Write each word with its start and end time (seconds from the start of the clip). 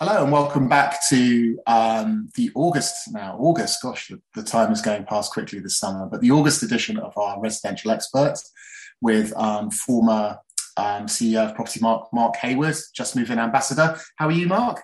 Hello 0.00 0.22
and 0.22 0.30
welcome 0.30 0.68
back 0.68 1.00
to 1.08 1.58
um, 1.66 2.28
the 2.36 2.52
August 2.54 3.12
now. 3.12 3.36
August, 3.36 3.82
gosh, 3.82 4.06
the, 4.06 4.20
the, 4.36 4.44
time 4.44 4.70
is 4.70 4.80
going 4.80 5.04
past 5.04 5.32
quickly 5.32 5.58
this 5.58 5.76
summer, 5.76 6.06
but 6.06 6.20
the 6.20 6.30
August 6.30 6.62
edition 6.62 6.98
of 6.98 7.18
our 7.18 7.40
residential 7.40 7.90
experts 7.90 8.48
with 9.00 9.36
um, 9.36 9.72
former 9.72 10.38
um, 10.76 11.06
CEO 11.06 11.50
of 11.50 11.56
Propertymark, 11.56 12.06
Mark 12.12 12.36
Hayward, 12.36 12.76
just 12.94 13.16
moving 13.16 13.40
ambassador. 13.40 13.98
How 14.14 14.28
are 14.28 14.30
you, 14.30 14.46
Mark? 14.46 14.82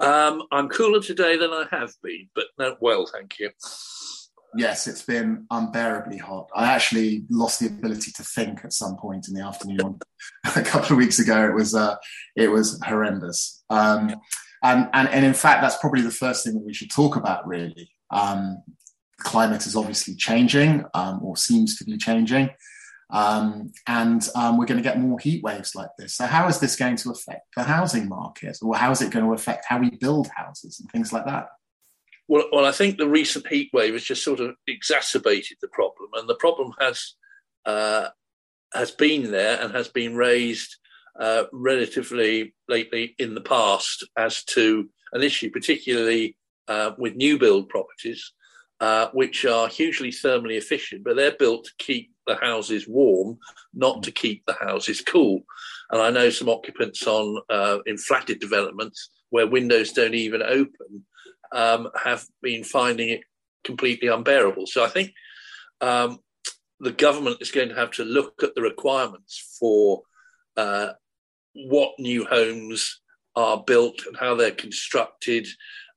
Um, 0.00 0.42
I'm 0.50 0.68
cooler 0.68 1.00
today 1.00 1.36
than 1.36 1.52
I 1.52 1.66
have 1.70 1.92
been, 2.02 2.28
but 2.34 2.46
well, 2.80 3.06
thank 3.06 3.38
you. 3.38 3.50
Yes, 4.56 4.88
it's 4.88 5.02
been 5.02 5.46
unbearably 5.50 6.18
hot. 6.18 6.48
I 6.54 6.72
actually 6.72 7.24
lost 7.30 7.60
the 7.60 7.66
ability 7.66 8.10
to 8.12 8.24
think 8.24 8.64
at 8.64 8.72
some 8.72 8.96
point 8.96 9.28
in 9.28 9.34
the 9.34 9.42
afternoon. 9.42 10.00
a 10.56 10.62
couple 10.62 10.92
of 10.92 10.98
weeks 10.98 11.18
ago, 11.18 11.46
it 11.46 11.54
was 11.54 11.74
uh, 11.74 11.96
it 12.36 12.48
was 12.48 12.80
horrendous. 12.84 13.62
Um, 13.70 14.16
and, 14.62 14.88
and 14.92 15.08
and 15.08 15.24
in 15.24 15.34
fact, 15.34 15.62
that's 15.62 15.76
probably 15.76 16.02
the 16.02 16.10
first 16.10 16.44
thing 16.44 16.54
that 16.54 16.64
we 16.64 16.74
should 16.74 16.90
talk 16.90 17.16
about. 17.16 17.46
Really, 17.46 17.90
um, 18.10 18.62
climate 19.20 19.66
is 19.66 19.76
obviously 19.76 20.16
changing, 20.16 20.84
um, 20.94 21.20
or 21.22 21.36
seems 21.36 21.76
to 21.78 21.84
be 21.84 21.96
changing, 21.96 22.50
um, 23.10 23.72
and 23.86 24.28
um, 24.34 24.58
we're 24.58 24.66
going 24.66 24.82
to 24.82 24.88
get 24.88 24.98
more 24.98 25.18
heat 25.18 25.42
waves 25.44 25.74
like 25.74 25.90
this. 25.96 26.14
So, 26.14 26.26
how 26.26 26.48
is 26.48 26.58
this 26.58 26.76
going 26.76 26.96
to 26.96 27.10
affect 27.10 27.46
the 27.56 27.62
housing 27.62 28.08
market, 28.08 28.58
or 28.62 28.76
how 28.76 28.90
is 28.90 29.00
it 29.00 29.12
going 29.12 29.24
to 29.24 29.32
affect 29.32 29.66
how 29.68 29.78
we 29.78 29.90
build 29.90 30.28
houses 30.28 30.80
and 30.80 30.90
things 30.90 31.12
like 31.12 31.24
that? 31.26 31.48
Well, 32.30 32.44
well, 32.52 32.64
I 32.64 32.70
think 32.70 32.96
the 32.96 33.08
recent 33.08 33.48
heat 33.48 33.70
wave 33.72 33.94
has 33.94 34.04
just 34.04 34.22
sort 34.22 34.38
of 34.38 34.54
exacerbated 34.68 35.56
the 35.60 35.66
problem, 35.66 36.10
and 36.14 36.28
the 36.28 36.36
problem 36.36 36.70
has 36.78 37.14
uh, 37.66 38.10
has 38.72 38.92
been 38.92 39.32
there 39.32 39.60
and 39.60 39.74
has 39.74 39.88
been 39.88 40.14
raised 40.14 40.76
uh, 41.18 41.46
relatively 41.52 42.54
lately 42.68 43.16
in 43.18 43.34
the 43.34 43.40
past 43.40 44.06
as 44.16 44.44
to 44.44 44.88
an 45.12 45.24
issue, 45.24 45.50
particularly 45.50 46.36
uh, 46.68 46.92
with 46.98 47.16
new 47.16 47.36
build 47.36 47.68
properties, 47.68 48.32
uh, 48.78 49.08
which 49.12 49.44
are 49.44 49.66
hugely 49.66 50.10
thermally 50.10 50.56
efficient, 50.56 51.02
but 51.02 51.16
they're 51.16 51.36
built 51.36 51.64
to 51.64 51.72
keep 51.84 52.12
the 52.28 52.36
houses 52.36 52.86
warm, 52.86 53.38
not 53.74 54.04
to 54.04 54.12
keep 54.12 54.46
the 54.46 54.56
houses 54.60 55.00
cool. 55.00 55.40
And 55.90 56.00
I 56.00 56.10
know 56.10 56.30
some 56.30 56.48
occupants 56.48 57.04
on 57.08 57.42
uh, 57.50 57.78
in 57.86 57.98
flatted 57.98 58.38
developments 58.38 59.10
where 59.30 59.48
windows 59.48 59.90
don't 59.90 60.14
even 60.14 60.42
open 60.42 61.04
um, 61.52 61.88
have 62.02 62.24
been 62.42 62.64
finding 62.64 63.08
it 63.10 63.22
completely 63.64 64.08
unbearable. 64.08 64.66
So 64.66 64.84
I 64.84 64.88
think 64.88 65.12
um, 65.80 66.18
the 66.78 66.92
government 66.92 67.38
is 67.40 67.50
going 67.50 67.68
to 67.68 67.74
have 67.74 67.90
to 67.92 68.04
look 68.04 68.42
at 68.42 68.54
the 68.54 68.62
requirements 68.62 69.56
for 69.58 70.02
uh, 70.56 70.90
what 71.54 71.92
new 71.98 72.24
homes 72.24 73.00
are 73.36 73.62
built 73.66 74.06
and 74.06 74.16
how 74.16 74.34
they're 74.34 74.50
constructed. 74.50 75.46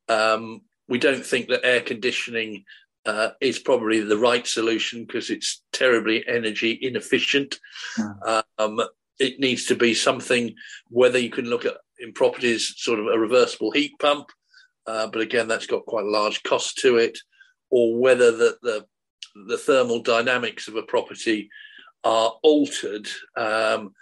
Um, 0.09 0.61
we 0.87 0.99
don't 0.99 1.25
think 1.25 1.47
that 1.47 1.65
air 1.65 1.81
conditioning 1.81 2.65
uh, 3.05 3.29
is 3.41 3.59
probably 3.59 3.99
the 4.01 4.17
right 4.17 4.45
solution 4.45 5.05
because 5.05 5.29
it's 5.29 5.61
terribly 5.71 6.25
energy 6.27 6.77
inefficient. 6.81 7.59
Mm. 7.97 8.43
Um, 8.57 8.81
it 9.19 9.39
needs 9.39 9.65
to 9.65 9.75
be 9.75 9.93
something, 9.93 10.55
whether 10.89 11.19
you 11.19 11.29
can 11.29 11.45
look 11.45 11.65
at 11.65 11.77
in 11.99 12.13
properties, 12.13 12.73
sort 12.77 12.99
of 12.99 13.07
a 13.07 13.19
reversible 13.19 13.71
heat 13.71 13.93
pump, 13.99 14.27
uh, 14.85 15.07
but 15.07 15.21
again, 15.21 15.47
that's 15.47 15.67
got 15.67 15.85
quite 15.85 16.05
a 16.05 16.09
large 16.09 16.43
cost 16.43 16.77
to 16.79 16.97
it, 16.97 17.17
or 17.69 17.97
whether 17.97 18.31
the, 18.31 18.57
the, 18.61 18.85
the 19.47 19.57
thermal 19.57 20.01
dynamics 20.01 20.67
of 20.67 20.75
a 20.75 20.83
property 20.83 21.49
are 22.03 22.33
altered. 22.43 23.07
Um, 23.35 23.93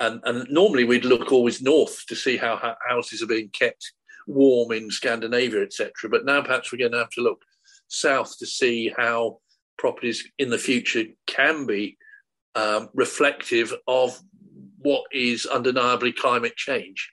and, 0.00 0.20
and 0.24 0.46
normally 0.50 0.84
we'd 0.84 1.04
look 1.04 1.30
always 1.30 1.62
north 1.62 2.04
to 2.06 2.16
see 2.16 2.36
how 2.36 2.76
houses 2.88 3.22
are 3.22 3.26
being 3.26 3.50
kept 3.50 3.92
warm 4.26 4.72
in 4.72 4.90
Scandinavia, 4.90 5.62
etc. 5.62 5.92
But 6.10 6.24
now 6.24 6.42
perhaps 6.42 6.72
we're 6.72 6.78
going 6.78 6.92
to 6.92 6.98
have 6.98 7.10
to 7.10 7.20
look 7.20 7.42
south 7.88 8.38
to 8.38 8.46
see 8.46 8.92
how 8.96 9.38
properties 9.78 10.26
in 10.38 10.50
the 10.50 10.58
future 10.58 11.04
can 11.26 11.66
be 11.66 11.96
um, 12.54 12.88
reflective 12.94 13.72
of 13.86 14.18
what 14.78 15.04
is 15.12 15.46
undeniably 15.46 16.12
climate 16.12 16.56
change. 16.56 17.10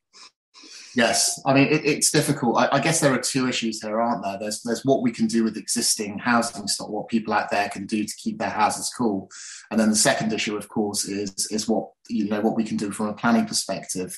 Yes, 0.99 1.41
I 1.45 1.53
mean 1.53 1.69
it, 1.69 1.85
it's 1.85 2.11
difficult. 2.11 2.57
I, 2.57 2.67
I, 2.73 2.79
guess 2.81 2.99
there 2.99 3.13
are 3.13 3.21
two 3.21 3.47
issues 3.47 3.81
here, 3.81 4.01
aren't 4.01 4.21
there? 4.21 4.37
There's 4.37 4.61
there's 4.63 4.83
what 4.83 5.01
we 5.01 5.11
can 5.11 5.27
do 5.27 5.45
with 5.45 5.55
existing 5.55 6.19
housing 6.19 6.67
stock, 6.67 6.89
what 6.89 7.07
people 7.07 7.33
out 7.33 7.49
there 7.49 7.69
can 7.69 7.85
do 7.85 8.03
to 8.03 8.13
keep 8.17 8.37
their 8.37 8.49
houses 8.49 8.91
cool, 8.97 9.29
and 9.71 9.79
then 9.79 9.89
the 9.89 9.95
second 9.95 10.33
issue, 10.33 10.57
of 10.57 10.67
course, 10.67 11.05
is 11.05 11.47
is 11.51 11.69
what 11.69 11.91
you 12.09 12.27
know 12.27 12.41
what 12.41 12.57
we 12.57 12.65
can 12.65 12.75
do 12.75 12.91
from 12.91 13.07
a 13.07 13.13
planning 13.13 13.45
perspective 13.45 14.13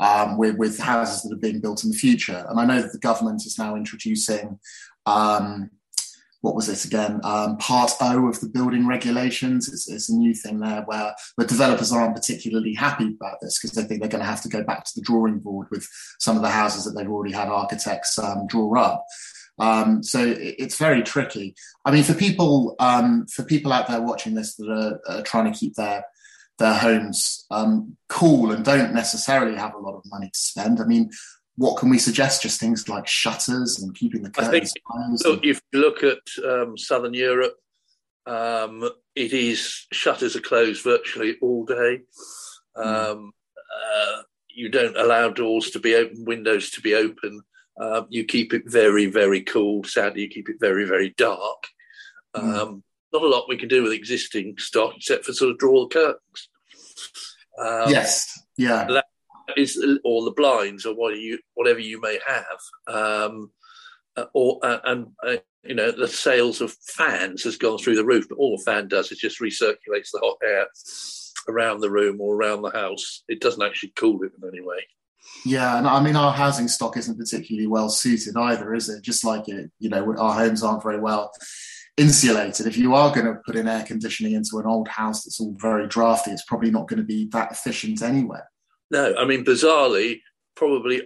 um, 0.00 0.38
with 0.38 0.56
with 0.56 0.78
houses 0.78 1.20
that 1.20 1.34
are 1.34 1.38
being 1.38 1.60
built 1.60 1.84
in 1.84 1.90
the 1.90 1.98
future. 1.98 2.46
And 2.48 2.58
I 2.58 2.64
know 2.64 2.80
that 2.80 2.92
the 2.92 2.98
government 2.98 3.44
is 3.44 3.58
now 3.58 3.76
introducing 3.76 4.58
um, 5.04 5.68
what 6.42 6.54
was 6.54 6.68
it 6.68 6.84
again? 6.84 7.20
Um, 7.24 7.56
part 7.58 7.92
O 8.00 8.28
of 8.28 8.40
the 8.40 8.48
building 8.48 8.86
regulations. 8.86 9.68
It's, 9.68 9.88
it's, 9.88 10.08
a 10.08 10.14
new 10.14 10.34
thing 10.34 10.60
there 10.60 10.82
where 10.82 11.14
the 11.38 11.46
developers 11.46 11.92
aren't 11.92 12.14
particularly 12.14 12.74
happy 12.74 13.14
about 13.20 13.38
this 13.40 13.58
because 13.58 13.74
they 13.74 13.82
think 13.82 14.00
they're 14.00 14.10
going 14.10 14.22
to 14.22 14.30
have 14.30 14.42
to 14.42 14.48
go 14.48 14.62
back 14.62 14.84
to 14.84 14.92
the 14.94 15.02
drawing 15.02 15.38
board 15.38 15.66
with 15.70 15.88
some 16.18 16.36
of 16.36 16.42
the 16.42 16.50
houses 16.50 16.84
that 16.84 16.92
they've 16.92 17.10
already 17.10 17.34
had 17.34 17.48
architects 17.48 18.18
um, 18.18 18.46
draw 18.46 18.78
up. 18.78 19.04
Um, 19.58 20.02
so 20.02 20.20
it, 20.20 20.56
it's 20.58 20.76
very 20.76 21.02
tricky. 21.02 21.54
I 21.84 21.90
mean, 21.90 22.04
for 22.04 22.14
people 22.14 22.76
um, 22.78 23.26
for 23.26 23.42
people 23.42 23.72
out 23.72 23.88
there 23.88 24.02
watching 24.02 24.34
this 24.34 24.54
that 24.56 24.68
are, 24.68 25.00
are 25.12 25.22
trying 25.22 25.50
to 25.50 25.58
keep 25.58 25.74
their 25.74 26.04
their 26.58 26.74
homes 26.74 27.46
um, 27.50 27.96
cool 28.08 28.50
and 28.50 28.64
don't 28.64 28.94
necessarily 28.94 29.56
have 29.56 29.74
a 29.74 29.78
lot 29.78 29.94
of 29.94 30.02
money 30.06 30.28
to 30.28 30.38
spend. 30.38 30.80
I 30.80 30.84
mean, 30.84 31.10
what 31.56 31.78
can 31.78 31.88
we 31.88 31.98
suggest? 31.98 32.42
Just 32.42 32.60
things 32.60 32.88
like 32.88 33.06
shutters 33.06 33.80
and 33.80 33.94
keeping 33.94 34.22
the 34.22 34.30
curtains 34.30 34.74
closed. 34.84 35.22
So 35.22 35.40
if 35.42 35.60
you 35.72 35.80
look 35.80 36.02
at 36.02 36.18
um, 36.44 36.76
Southern 36.76 37.14
Europe, 37.14 37.56
um, 38.26 38.88
it 39.14 39.32
is 39.32 39.86
shutters 39.92 40.36
are 40.36 40.40
closed 40.40 40.82
virtually 40.82 41.36
all 41.40 41.64
day. 41.64 42.00
Hmm. 42.76 42.88
Um, 42.88 43.32
uh, 43.56 44.22
you 44.48 44.68
don't 44.68 44.96
allow 44.96 45.30
doors 45.30 45.70
to 45.70 45.78
be 45.78 45.94
open, 45.94 46.24
windows 46.24 46.70
to 46.70 46.80
be 46.80 46.94
open. 46.94 47.42
Uh, 47.78 48.02
you 48.08 48.24
keep 48.24 48.54
it 48.54 48.62
very, 48.66 49.06
very 49.06 49.42
cool. 49.42 49.84
Sadly, 49.84 50.22
you 50.22 50.28
keep 50.28 50.48
it 50.48 50.56
very, 50.58 50.86
very 50.86 51.14
dark. 51.18 51.66
Mm. 52.34 52.82
Not 53.12 53.22
a 53.22 53.26
lot 53.26 53.48
we 53.48 53.56
can 53.58 53.68
do 53.68 53.82
with 53.82 53.92
existing 53.92 54.56
stock 54.58 54.94
except 54.96 55.24
for 55.24 55.32
sort 55.32 55.50
of 55.50 55.58
draw 55.58 55.86
the 55.86 55.94
curtains. 55.94 56.48
Um, 57.58 57.90
yes, 57.90 58.40
yeah. 58.56 58.86
That, 58.88 59.05
is 59.56 59.76
or 60.04 60.24
the 60.24 60.32
blinds 60.32 60.86
or 60.86 60.94
what 60.94 61.16
you 61.16 61.38
whatever 61.54 61.80
you 61.80 62.00
may 62.00 62.18
have, 62.26 62.94
um, 62.94 63.50
uh, 64.16 64.26
or 64.34 64.58
uh, 64.62 64.80
and 64.84 65.08
uh, 65.26 65.36
you 65.64 65.74
know 65.74 65.90
the 65.90 66.08
sales 66.08 66.60
of 66.60 66.72
fans 66.72 67.42
has 67.44 67.56
gone 67.56 67.78
through 67.78 67.96
the 67.96 68.04
roof. 68.04 68.26
But 68.28 68.38
all 68.38 68.56
a 68.56 68.62
fan 68.62 68.88
does 68.88 69.12
is 69.12 69.18
just 69.18 69.40
recirculates 69.40 70.10
the 70.12 70.20
hot 70.22 70.38
air 70.42 70.66
around 71.48 71.80
the 71.80 71.90
room 71.90 72.20
or 72.20 72.34
around 72.34 72.62
the 72.62 72.70
house. 72.70 73.22
It 73.28 73.40
doesn't 73.40 73.62
actually 73.62 73.92
cool 73.96 74.22
it 74.22 74.32
in 74.40 74.48
any 74.48 74.60
way. 74.60 74.86
Yeah, 75.44 75.78
and 75.78 75.86
I 75.86 76.00
mean 76.00 76.16
our 76.16 76.32
housing 76.32 76.68
stock 76.68 76.96
isn't 76.96 77.18
particularly 77.18 77.66
well 77.66 77.88
suited 77.88 78.36
either, 78.36 78.74
is 78.74 78.88
it? 78.88 79.02
Just 79.02 79.24
like 79.24 79.48
it, 79.48 79.70
you 79.78 79.88
know, 79.88 80.14
our 80.18 80.34
homes 80.34 80.62
aren't 80.62 80.82
very 80.82 81.00
well 81.00 81.32
insulated. 81.96 82.66
If 82.66 82.76
you 82.76 82.94
are 82.94 83.12
going 83.12 83.26
to 83.26 83.40
put 83.44 83.56
in 83.56 83.68
air 83.68 83.82
conditioning 83.82 84.34
into 84.34 84.58
an 84.58 84.66
old 84.66 84.88
house 84.88 85.24
that's 85.24 85.40
all 85.40 85.54
very 85.58 85.86
drafty, 85.88 86.30
it's 86.30 86.44
probably 86.44 86.70
not 86.70 86.88
going 86.88 86.98
to 86.98 87.06
be 87.06 87.28
that 87.32 87.52
efficient 87.52 88.02
anyway. 88.02 88.40
No, 88.90 89.14
I 89.16 89.24
mean, 89.24 89.44
bizarrely, 89.44 90.20
probably 90.54 91.02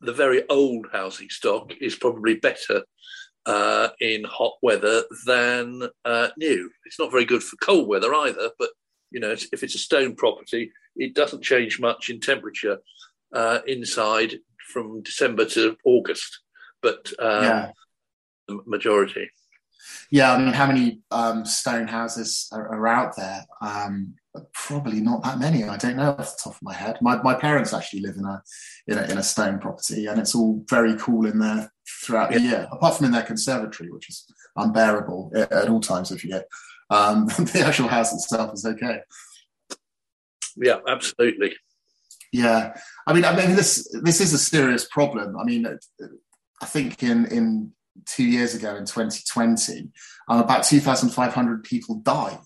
the 0.00 0.12
very 0.12 0.48
old 0.48 0.86
housing 0.92 1.28
stock 1.28 1.72
is 1.80 1.94
probably 1.94 2.34
better 2.36 2.82
uh, 3.46 3.88
in 4.00 4.24
hot 4.24 4.54
weather 4.62 5.02
than 5.26 5.82
uh, 6.04 6.28
new. 6.36 6.70
It's 6.86 6.98
not 6.98 7.10
very 7.10 7.24
good 7.24 7.42
for 7.42 7.56
cold 7.56 7.88
weather 7.88 8.14
either, 8.14 8.50
but 8.58 8.70
you 9.10 9.20
know, 9.20 9.30
if 9.30 9.62
it's 9.62 9.74
a 9.74 9.78
stone 9.78 10.14
property, 10.14 10.72
it 10.96 11.14
doesn't 11.14 11.42
change 11.42 11.80
much 11.80 12.10
in 12.10 12.20
temperature 12.20 12.78
uh, 13.32 13.60
inside 13.66 14.34
from 14.72 15.02
December 15.02 15.44
to 15.46 15.76
August, 15.84 16.40
but 16.80 17.12
um, 17.18 17.42
yeah. 17.42 17.70
majority. 18.66 19.28
Yeah, 20.10 20.32
I 20.34 20.38
mean, 20.38 20.52
how 20.52 20.66
many 20.66 21.00
um, 21.10 21.44
stone 21.44 21.88
houses 21.88 22.48
are, 22.52 22.68
are 22.68 22.86
out 22.86 23.16
there? 23.16 23.46
Um, 23.60 24.14
probably 24.52 25.00
not 25.00 25.22
that 25.22 25.38
many. 25.38 25.64
I 25.64 25.76
don't 25.76 25.96
know 25.96 26.10
off 26.10 26.36
the 26.36 26.40
top 26.44 26.54
of 26.54 26.62
my 26.62 26.74
head. 26.74 26.98
My, 27.00 27.20
my 27.22 27.34
parents 27.34 27.72
actually 27.72 28.02
live 28.02 28.16
in 28.16 28.24
a, 28.24 28.42
in 28.86 28.98
a 28.98 29.02
in 29.04 29.18
a 29.18 29.22
stone 29.22 29.58
property, 29.58 30.06
and 30.06 30.18
it's 30.18 30.34
all 30.34 30.64
very 30.68 30.96
cool 30.96 31.26
in 31.26 31.38
there 31.38 31.72
throughout 32.04 32.32
yeah. 32.32 32.38
the 32.38 32.44
year. 32.44 32.68
Apart 32.72 32.96
from 32.96 33.06
in 33.06 33.12
their 33.12 33.22
conservatory, 33.22 33.90
which 33.90 34.08
is 34.08 34.26
unbearable 34.56 35.32
at, 35.34 35.52
at 35.52 35.68
all 35.68 35.80
times 35.80 36.10
if 36.10 36.24
you 36.24 36.30
get. 36.30 36.46
Um, 36.90 37.26
the 37.52 37.62
actual 37.64 37.88
house 37.88 38.12
itself 38.12 38.54
is 38.54 38.64
okay. 38.64 39.00
Yeah, 40.56 40.78
absolutely. 40.86 41.54
Yeah, 42.32 42.76
I 43.06 43.12
mean, 43.12 43.24
I 43.24 43.34
mean, 43.34 43.56
this 43.56 43.88
this 44.02 44.20
is 44.20 44.32
a 44.32 44.38
serious 44.38 44.86
problem. 44.86 45.36
I 45.36 45.44
mean, 45.44 45.66
I 46.62 46.66
think 46.66 47.02
in 47.02 47.26
in 47.26 47.72
two 48.06 48.24
years 48.24 48.54
ago 48.54 48.76
in 48.76 48.84
2020, 48.84 49.90
um, 50.28 50.40
about 50.40 50.64
2,500 50.64 51.64
people 51.64 51.96
died 51.96 52.38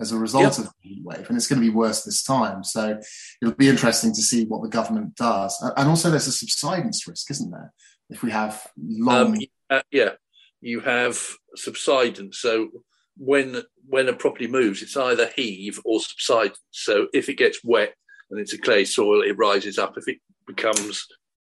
as 0.00 0.12
a 0.12 0.18
result 0.18 0.44
yep. 0.44 0.58
of 0.58 0.64
the 0.64 0.72
heat 0.80 1.04
wave, 1.04 1.26
and 1.28 1.36
it's 1.36 1.46
going 1.46 1.60
to 1.60 1.66
be 1.66 1.74
worse 1.74 2.04
this 2.04 2.22
time. 2.22 2.62
So 2.62 3.00
it'll 3.42 3.54
be 3.54 3.68
interesting 3.68 4.14
to 4.14 4.22
see 4.22 4.44
what 4.44 4.62
the 4.62 4.68
government 4.68 5.16
does. 5.16 5.56
And 5.76 5.88
also, 5.88 6.10
there's 6.10 6.26
a 6.26 6.32
subsidence 6.32 7.06
risk, 7.06 7.30
isn't 7.30 7.50
there? 7.50 7.72
If 8.10 8.22
we 8.22 8.30
have 8.30 8.66
long, 8.76 9.36
um, 9.36 9.40
uh, 9.70 9.82
yeah, 9.90 10.12
you 10.60 10.80
have 10.80 11.20
subsidence. 11.56 12.38
So 12.38 12.68
when 13.16 13.62
when 13.88 14.08
a 14.08 14.12
property 14.12 14.46
moves, 14.46 14.82
it's 14.82 14.96
either 14.96 15.30
heave 15.34 15.80
or 15.84 16.00
subsidence. 16.00 16.58
So 16.70 17.08
if 17.12 17.28
it 17.28 17.34
gets 17.38 17.64
wet 17.64 17.94
and 18.30 18.40
it's 18.40 18.54
a 18.54 18.58
clay 18.58 18.84
soil, 18.84 19.22
it 19.22 19.36
rises 19.36 19.78
up. 19.78 19.94
If 19.96 20.08
it 20.08 20.18
becomes 20.46 21.06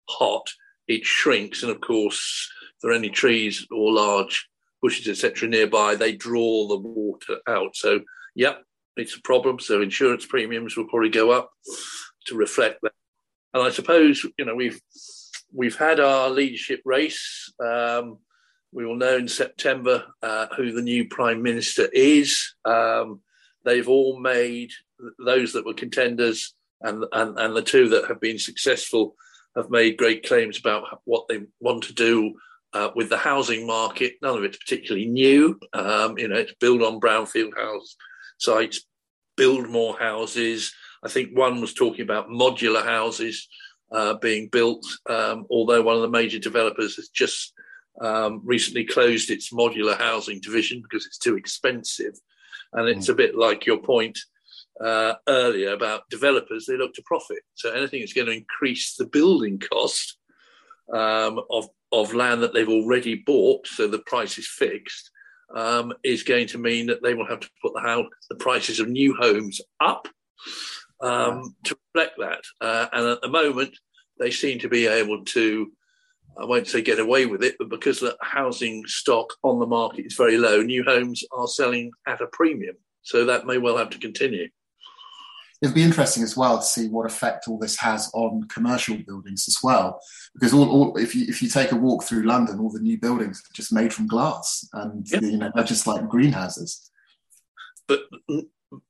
hot, 0.09 0.49
it 0.89 1.05
shrinks. 1.05 1.63
And 1.63 1.71
of 1.71 1.81
course, 1.81 2.51
if 2.75 2.81
there 2.81 2.91
are 2.91 2.95
any 2.95 3.11
trees 3.11 3.67
or 3.71 3.93
large 3.93 4.49
bushes, 4.83 5.09
etc., 5.09 5.49
nearby, 5.49 5.95
they 5.95 6.13
draw 6.13 6.69
the 6.69 6.79
water 6.79 7.39
out. 7.47 7.77
So, 7.77 8.01
yep, 8.35 8.63
it's 8.97 9.17
a 9.17 9.23
problem. 9.23 9.59
So 9.59 9.83
insurance 9.83 10.27
premiums 10.27 10.77
will 10.77 10.89
probably 10.89 11.11
go 11.11 11.31
up 11.31 11.51
to 12.27 12.35
reflect 12.35 12.81
that. 12.83 12.93
And 13.55 13.63
I 13.63 13.71
suppose 13.71 14.27
you 14.39 14.45
know 14.45 14.55
we've 14.55 14.81
we've 15.53 15.77
had 15.77 16.01
our 16.01 16.31
leadership 16.31 16.81
race. 16.85 17.53
Um, 17.65 18.19
we 18.73 18.85
will 18.85 18.97
know 18.97 19.17
in 19.17 19.29
September 19.29 20.05
uh, 20.23 20.49
who 20.57 20.73
the 20.73 20.83
new 20.83 21.09
prime 21.09 21.43
minister 21.43 21.89
is. 21.93 22.55
Um, 22.65 23.21
they've 23.65 23.89
all 23.89 24.21
made 24.21 24.71
those 25.25 25.55
that 25.55 25.65
were 25.65 25.75
contenders 25.75 26.55
and, 26.83 27.05
and 27.13 27.39
and 27.39 27.57
the 27.57 27.63
two 27.63 27.89
that 27.89 28.07
have 28.07 28.21
been 28.21 28.39
successful 28.39 29.17
have 29.57 29.71
made 29.71 29.97
great 29.97 30.27
claims 30.27 30.59
about 30.59 31.01
what 31.05 31.27
they 31.29 31.41
want 31.61 31.83
to 31.85 31.95
do 31.95 32.35
uh, 32.75 32.91
with 32.95 33.09
the 33.09 33.17
housing 33.17 33.67
market. 33.67 34.15
None 34.23 34.37
of 34.37 34.45
it's 34.45 34.59
particularly 34.59 35.07
new. 35.07 35.59
Um, 35.73 36.19
you 36.19 36.29
know, 36.29 36.37
it's 36.37 36.55
build 36.61 36.83
on 36.83 37.01
brownfield 37.01 37.57
house 37.57 37.97
sites, 38.39 38.85
build 39.37 39.69
more 39.69 39.97
houses. 39.99 40.73
I 41.05 41.09
think 41.09 41.37
one 41.37 41.61
was 41.61 41.75
talking 41.75 42.03
about 42.03 42.29
modular 42.29 42.85
houses 42.85 43.49
uh, 43.93 44.15
being 44.15 44.49
built, 44.49 44.85
um, 45.09 45.47
although 45.51 45.83
one 45.83 45.97
of 45.97 46.03
the 46.03 46.09
major 46.09 46.39
developers 46.39 46.97
has 46.97 47.09
just 47.09 47.53
um, 48.01 48.41
recently 48.45 48.85
closed 48.85 49.31
its 49.31 49.53
modular 49.53 49.97
housing 49.97 50.41
division 50.41 50.83
because 50.83 51.07
it's 51.07 51.19
too 51.19 51.37
expensive. 51.37 52.15
And 52.73 52.89
it's 52.89 53.07
mm. 53.07 53.13
a 53.13 53.17
bit 53.17 53.37
like 53.37 53.67
your 53.67 53.79
point 53.79 54.19
uh, 54.85 55.15
earlier 55.29 55.73
about 55.73 56.09
developers, 56.11 56.67
they 56.67 56.77
look 56.77 56.95
to 56.95 57.03
profit. 57.03 57.41
So 57.55 57.73
anything 57.73 58.01
that's 58.01 58.13
going 58.13 58.27
to 58.27 58.37
increase 58.37 58.95
the 58.95 59.07
building 59.07 59.59
cost 59.59 60.17
um, 60.93 61.41
of, 61.51 61.69
of 61.93 62.15
land 62.15 62.43
that 62.43 62.55
they've 62.55 62.69
already 62.69 63.17
bought, 63.17 63.67
so 63.67 63.89
the 63.89 64.01
price 64.01 64.39
is 64.39 64.47
fixed, 64.47 65.11
um, 65.55 65.93
is 66.05 66.23
going 66.23 66.47
to 66.49 66.59
mean 66.59 66.87
that 66.87 67.03
they 67.03 67.15
will 67.15 67.27
have 67.27 67.41
to 67.41 67.51
put 67.63 67.73
the, 67.75 67.81
house, 67.81 68.07
the 68.29 68.37
prices 68.37 68.81
of 68.81 68.89
new 68.89 69.15
homes 69.15 69.61
up 69.81 70.09
um, 71.01 71.55
to 71.65 71.77
reflect 71.95 72.19
that. 72.19 72.43
Uh, 72.61 72.87
and 72.93 73.07
at 73.07 73.21
the 73.23 73.29
moment, 73.29 73.77
they 74.19 74.31
seem 74.31 74.59
to 74.59 74.69
be 74.69 74.87
able 74.87 75.25
to 75.25 75.71
I 76.39 76.45
won't 76.45 76.69
say 76.69 76.83
get 76.83 77.01
away 77.01 77.27
with 77.27 77.43
it, 77.43 77.57
but 77.59 77.69
because 77.69 77.99
the 77.99 78.17
housing 78.21 78.87
stock 78.87 79.33
on 79.43 79.59
the 79.59 79.67
market 79.67 80.07
is 80.07 80.15
very 80.15 80.39
low, 80.39 80.63
new 80.63 80.85
homes 80.85 81.25
are 81.33 81.49
selling 81.49 81.91
at 82.07 82.21
a 82.21 82.29
premium. 82.29 82.77
So 83.03 83.25
that 83.25 83.47
may 83.47 83.59
well 83.59 83.77
have 83.77 83.91
to 83.91 83.99
continue. 83.99 84.49
It'll 85.61 85.75
be 85.75 85.83
interesting 85.83 86.23
as 86.23 86.37
well 86.37 86.59
to 86.59 86.65
see 86.65 86.89
what 86.89 87.07
effect 87.07 87.49
all 87.49 87.59
this 87.59 87.77
has 87.79 88.11
on 88.15 88.47
commercial 88.49 88.97
buildings 88.97 89.47
as 89.49 89.59
well, 89.63 90.01
because 90.35 90.55
all, 90.55 90.69
all, 90.71 90.97
if 90.97 91.17
you 91.17 91.27
if 91.29 91.43
you 91.43 91.49
take 91.49 91.73
a 91.73 91.77
walk 91.77 92.05
through 92.05 92.23
London, 92.23 92.61
all 92.61 92.71
the 92.71 92.79
new 92.81 92.99
buildings 92.99 93.41
are 93.41 93.55
just 93.55 93.73
made 93.73 93.93
from 93.93 94.07
glass, 94.07 94.69
and 94.73 95.09
you 95.11 95.37
know 95.37 95.51
they're 95.55 95.65
just 95.65 95.87
like 95.87 96.09
greenhouses. 96.09 96.91
But 97.89 98.01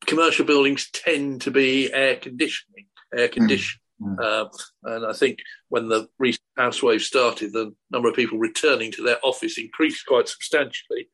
commercial 0.06 0.44
buildings 0.44 0.91
tend 0.91 1.41
to 1.43 1.50
be 1.50 1.93
air 1.93 2.17
conditioning, 2.17 2.87
air 3.17 3.29
conditioned. 3.29 3.81
Mm. 4.00 4.21
Uh, 4.21 4.49
and 4.85 5.06
I 5.06 5.12
think 5.12 5.38
when 5.69 5.88
the 5.88 6.09
recent 6.19 6.43
house 6.56 6.82
wave 6.82 7.03
started, 7.03 7.53
the 7.53 7.75
number 7.91 8.09
of 8.09 8.14
people 8.14 8.38
returning 8.38 8.93
to 8.93 9.03
their 9.03 9.19
office 9.25 9.59
increased 9.59 10.06
quite 10.06 10.29
substantially 10.29 11.09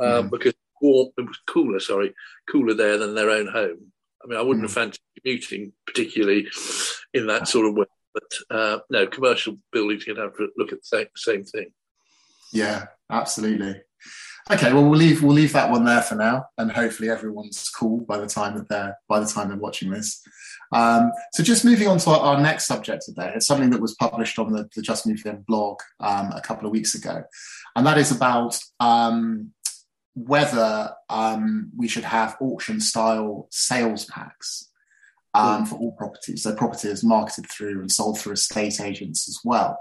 uh, 0.00 0.22
mm. 0.22 0.30
because 0.30 0.54
warm, 0.80 1.08
it 1.16 1.26
was 1.26 1.38
cooler, 1.46 1.80
sorry, 1.80 2.14
cooler 2.50 2.74
there 2.74 2.98
than 2.98 3.14
their 3.14 3.30
own 3.30 3.46
home. 3.46 3.92
I 4.24 4.28
mean, 4.28 4.38
I 4.38 4.42
wouldn't 4.42 4.64
mm. 4.64 4.68
have 4.68 4.72
fancied 4.72 5.00
commuting 5.20 5.72
particularly 5.86 6.48
in 7.12 7.26
that 7.26 7.48
sort 7.48 7.66
of 7.66 7.74
way, 7.74 7.86
but 8.12 8.56
uh, 8.56 8.78
no, 8.90 9.06
commercial 9.06 9.58
buildings 9.72 10.04
can 10.04 10.16
have 10.16 10.36
to 10.36 10.48
look 10.56 10.72
at 10.72 10.78
the 10.90 11.08
same 11.14 11.44
thing. 11.44 11.70
Yeah, 12.52 12.86
absolutely. 13.10 13.82
Okay, 14.50 14.74
well 14.74 14.84
we'll 14.84 14.98
leave 14.98 15.22
we'll 15.22 15.32
leave 15.32 15.54
that 15.54 15.70
one 15.70 15.86
there 15.86 16.02
for 16.02 16.16
now, 16.16 16.44
and 16.58 16.70
hopefully 16.70 17.08
everyone's 17.08 17.70
cool 17.70 18.00
by 18.00 18.18
the 18.18 18.26
time 18.26 18.54
that 18.56 18.68
they're 18.68 18.96
by 19.08 19.18
the 19.18 19.26
time 19.26 19.48
they're 19.48 19.56
watching 19.56 19.90
this. 19.90 20.22
Um, 20.70 21.12
so 21.32 21.42
just 21.42 21.64
moving 21.64 21.88
on 21.88 21.98
to 21.98 22.10
our, 22.10 22.18
our, 22.18 22.40
next 22.40 22.66
subject 22.66 23.04
today, 23.06 23.32
it's 23.34 23.46
something 23.46 23.70
that 23.70 23.80
was 23.80 23.94
published 23.94 24.38
on 24.38 24.52
the, 24.52 24.68
the 24.74 24.82
Just 24.82 25.06
Move 25.06 25.24
blog 25.46 25.78
um, 26.00 26.32
a 26.32 26.40
couple 26.42 26.66
of 26.66 26.72
weeks 26.72 26.94
ago, 26.94 27.22
and 27.74 27.86
that 27.86 27.96
is 27.96 28.10
about 28.10 28.58
um, 28.80 29.52
whether 30.14 30.92
um, 31.10 31.70
we 31.76 31.88
should 31.88 32.04
have 32.04 32.36
auction 32.40 32.80
style 32.80 33.48
sales 33.50 34.04
packs 34.06 34.70
um, 35.34 35.66
for 35.66 35.76
all 35.76 35.92
properties. 35.92 36.44
So 36.44 36.54
properties 36.54 37.02
marketed 37.02 37.50
through 37.50 37.80
and 37.80 37.90
sold 37.90 38.18
through 38.18 38.34
estate 38.34 38.80
agents 38.80 39.28
as 39.28 39.40
well. 39.44 39.78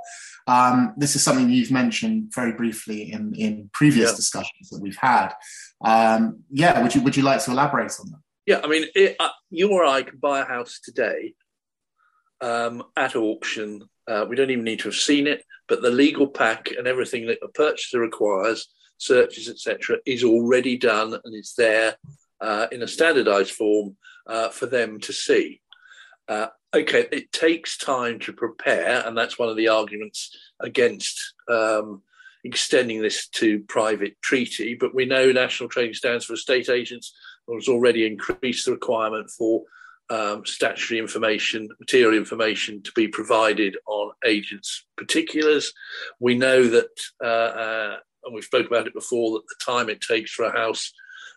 Um, 0.47 0.94
this 0.97 1.15
is 1.15 1.24
something 1.24 1.50
you've 1.50 1.71
mentioned 1.71 2.31
very 2.33 2.51
briefly 2.51 3.13
in, 3.13 3.33
in 3.35 3.69
previous 3.74 4.12
yeah. 4.12 4.15
discussions 4.15 4.69
that 4.71 4.81
we've 4.81 4.97
had. 4.97 5.33
Um, 5.85 6.44
yeah, 6.50 6.81
would 6.81 6.94
you 6.94 7.01
would 7.01 7.15
you 7.15 7.24
like 7.24 7.44
to 7.44 7.51
elaborate 7.51 7.94
on 8.00 8.12
that? 8.12 8.19
Yeah, 8.45 8.59
I 8.62 8.68
mean, 8.68 8.86
it, 8.94 9.15
uh, 9.19 9.29
you 9.50 9.71
or 9.71 9.86
I 9.86 10.01
can 10.01 10.18
buy 10.18 10.41
a 10.41 10.45
house 10.45 10.81
today 10.83 11.33
um, 12.41 12.83
at 12.97 13.15
auction. 13.15 13.88
Uh, 14.06 14.25
we 14.27 14.36
don't 14.36 14.50
even 14.50 14.65
need 14.65 14.79
to 14.79 14.89
have 14.89 14.95
seen 14.95 15.27
it, 15.27 15.45
but 15.69 15.81
the 15.81 15.91
legal 15.91 16.27
pack 16.27 16.71
and 16.77 16.88
everything 16.88 17.27
that 17.27 17.39
a 17.41 17.47
purchaser 17.47 18.01
requires, 18.01 18.68
searches, 18.97 19.49
etc., 19.49 19.97
is 20.05 20.23
already 20.23 20.77
done 20.77 21.13
and 21.13 21.35
it's 21.35 21.53
there 21.55 21.95
uh, 22.41 22.67
in 22.71 22.81
a 22.81 22.87
standardised 22.87 23.51
form 23.51 23.95
uh, 24.27 24.49
for 24.49 24.65
them 24.65 24.99
to 24.99 25.13
see. 25.13 25.61
Uh, 26.27 26.47
okay, 26.73 27.07
it 27.11 27.31
takes 27.31 27.77
time 27.77 28.19
to 28.19 28.33
prepare, 28.33 29.05
and 29.05 29.17
that's 29.17 29.37
one 29.37 29.49
of 29.49 29.57
the 29.57 29.67
arguments 29.67 30.35
against 30.59 31.33
um, 31.49 32.01
extending 32.43 33.01
this 33.01 33.27
to 33.27 33.59
private 33.61 34.21
treaty. 34.21 34.75
But 34.75 34.95
we 34.95 35.05
know 35.05 35.31
National 35.31 35.69
Trading 35.69 35.93
Standards 35.93 36.25
for 36.25 36.33
estate 36.33 36.69
agents 36.69 37.13
has 37.51 37.67
already 37.67 38.05
increased 38.05 38.65
the 38.65 38.71
requirement 38.71 39.29
for 39.29 39.63
um, 40.09 40.45
statutory 40.45 40.99
information, 40.99 41.69
material 41.79 42.17
information 42.17 42.81
to 42.83 42.91
be 42.93 43.07
provided 43.07 43.77
on 43.85 44.11
agents' 44.25 44.85
particulars. 44.97 45.73
We 46.19 46.35
know 46.35 46.67
that, 46.67 46.89
uh, 47.23 47.27
uh, 47.27 47.97
and 48.25 48.34
we've 48.34 48.44
spoken 48.44 48.68
about 48.68 48.88
it 48.88 48.94
before, 48.94 49.32
that 49.34 49.44
the 49.48 49.65
time 49.65 49.89
it 49.89 50.01
takes 50.01 50.32
for 50.32 50.46
a 50.46 50.51
house 50.51 50.92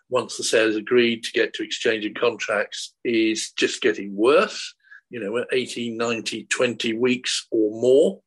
once 0.09 0.37
the 0.37 0.43
sale 0.43 0.69
is 0.69 0.75
agreed 0.75 1.23
to 1.23 1.31
get 1.31 1.53
to 1.53 1.63
exchanging 1.63 2.13
contracts 2.13 2.93
is 3.03 3.51
just 3.51 3.81
getting 3.81 4.15
worse. 4.15 4.73
You 5.09 5.19
know, 5.21 5.45
18, 5.51 5.95
90, 5.97 6.45
20 6.45 6.93
weeks 6.93 7.47
or 7.51 7.81
more. 7.81 8.21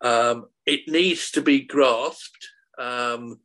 Um, 0.00 0.46
it 0.66 0.88
needs 0.88 1.30
to 1.32 1.42
be 1.42 1.60
grasped. 1.60 2.48
Um, 2.78 3.40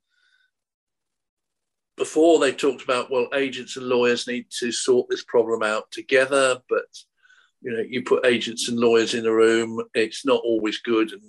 before 1.98 2.40
they 2.40 2.52
talked 2.52 2.84
about 2.84 3.12
well 3.12 3.28
agents 3.34 3.78
and 3.78 3.88
lawyers 3.88 4.28
need 4.28 4.46
to 4.60 4.72
sort 4.72 5.08
this 5.10 5.24
problem 5.24 5.62
out 5.62 5.92
together 5.92 6.60
but 6.70 6.86
you 7.62 7.72
know 7.72 7.84
you 7.88 8.04
put 8.04 8.26
agents 8.26 8.68
and 8.68 8.80
lawyers 8.80 9.14
in 9.14 9.26
a 9.26 9.32
room 9.32 9.82
it's 9.94 10.26
not 10.26 10.42
always 10.44 10.80
good 10.80 11.12
and 11.12 11.22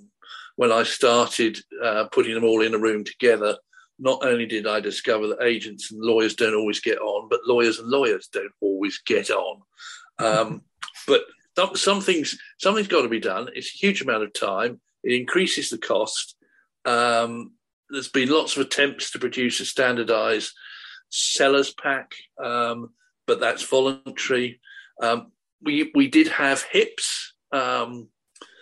when 0.56 0.72
i 0.72 0.82
started 0.82 1.58
uh, 1.82 2.04
putting 2.12 2.34
them 2.34 2.44
all 2.44 2.62
in 2.62 2.74
a 2.74 2.78
room 2.78 3.04
together 3.04 3.56
not 3.98 4.24
only 4.24 4.46
did 4.46 4.66
i 4.66 4.80
discover 4.80 5.28
that 5.28 5.42
agents 5.42 5.90
and 5.90 6.00
lawyers 6.00 6.34
don't 6.34 6.54
always 6.54 6.80
get 6.80 6.98
on 6.98 7.28
but 7.28 7.40
lawyers 7.46 7.78
and 7.78 7.88
lawyers 7.88 8.28
don't 8.32 8.52
always 8.60 8.98
get 9.06 9.30
on 9.30 9.60
um, 10.18 10.62
but 11.06 11.22
something's 11.76 12.38
something's 12.58 12.88
got 12.88 13.02
to 13.02 13.08
be 13.08 13.20
done 13.20 13.48
it's 13.54 13.74
a 13.74 13.78
huge 13.78 14.02
amount 14.02 14.22
of 14.22 14.32
time 14.32 14.80
it 15.02 15.12
increases 15.12 15.70
the 15.70 15.78
cost 15.78 16.36
um, 16.84 17.52
there's 17.90 18.08
been 18.08 18.28
lots 18.28 18.56
of 18.56 18.66
attempts 18.66 19.10
to 19.12 19.18
produce 19.18 19.60
a 19.60 19.64
standardized 19.64 20.52
sellers 21.10 21.72
pack, 21.72 22.12
um, 22.42 22.90
but 23.26 23.40
that's 23.40 23.62
voluntary. 23.62 24.60
Um, 25.00 25.32
we 25.62 25.90
we 25.94 26.08
did 26.08 26.28
have 26.28 26.62
HIPS. 26.70 27.34
Um, 27.52 28.08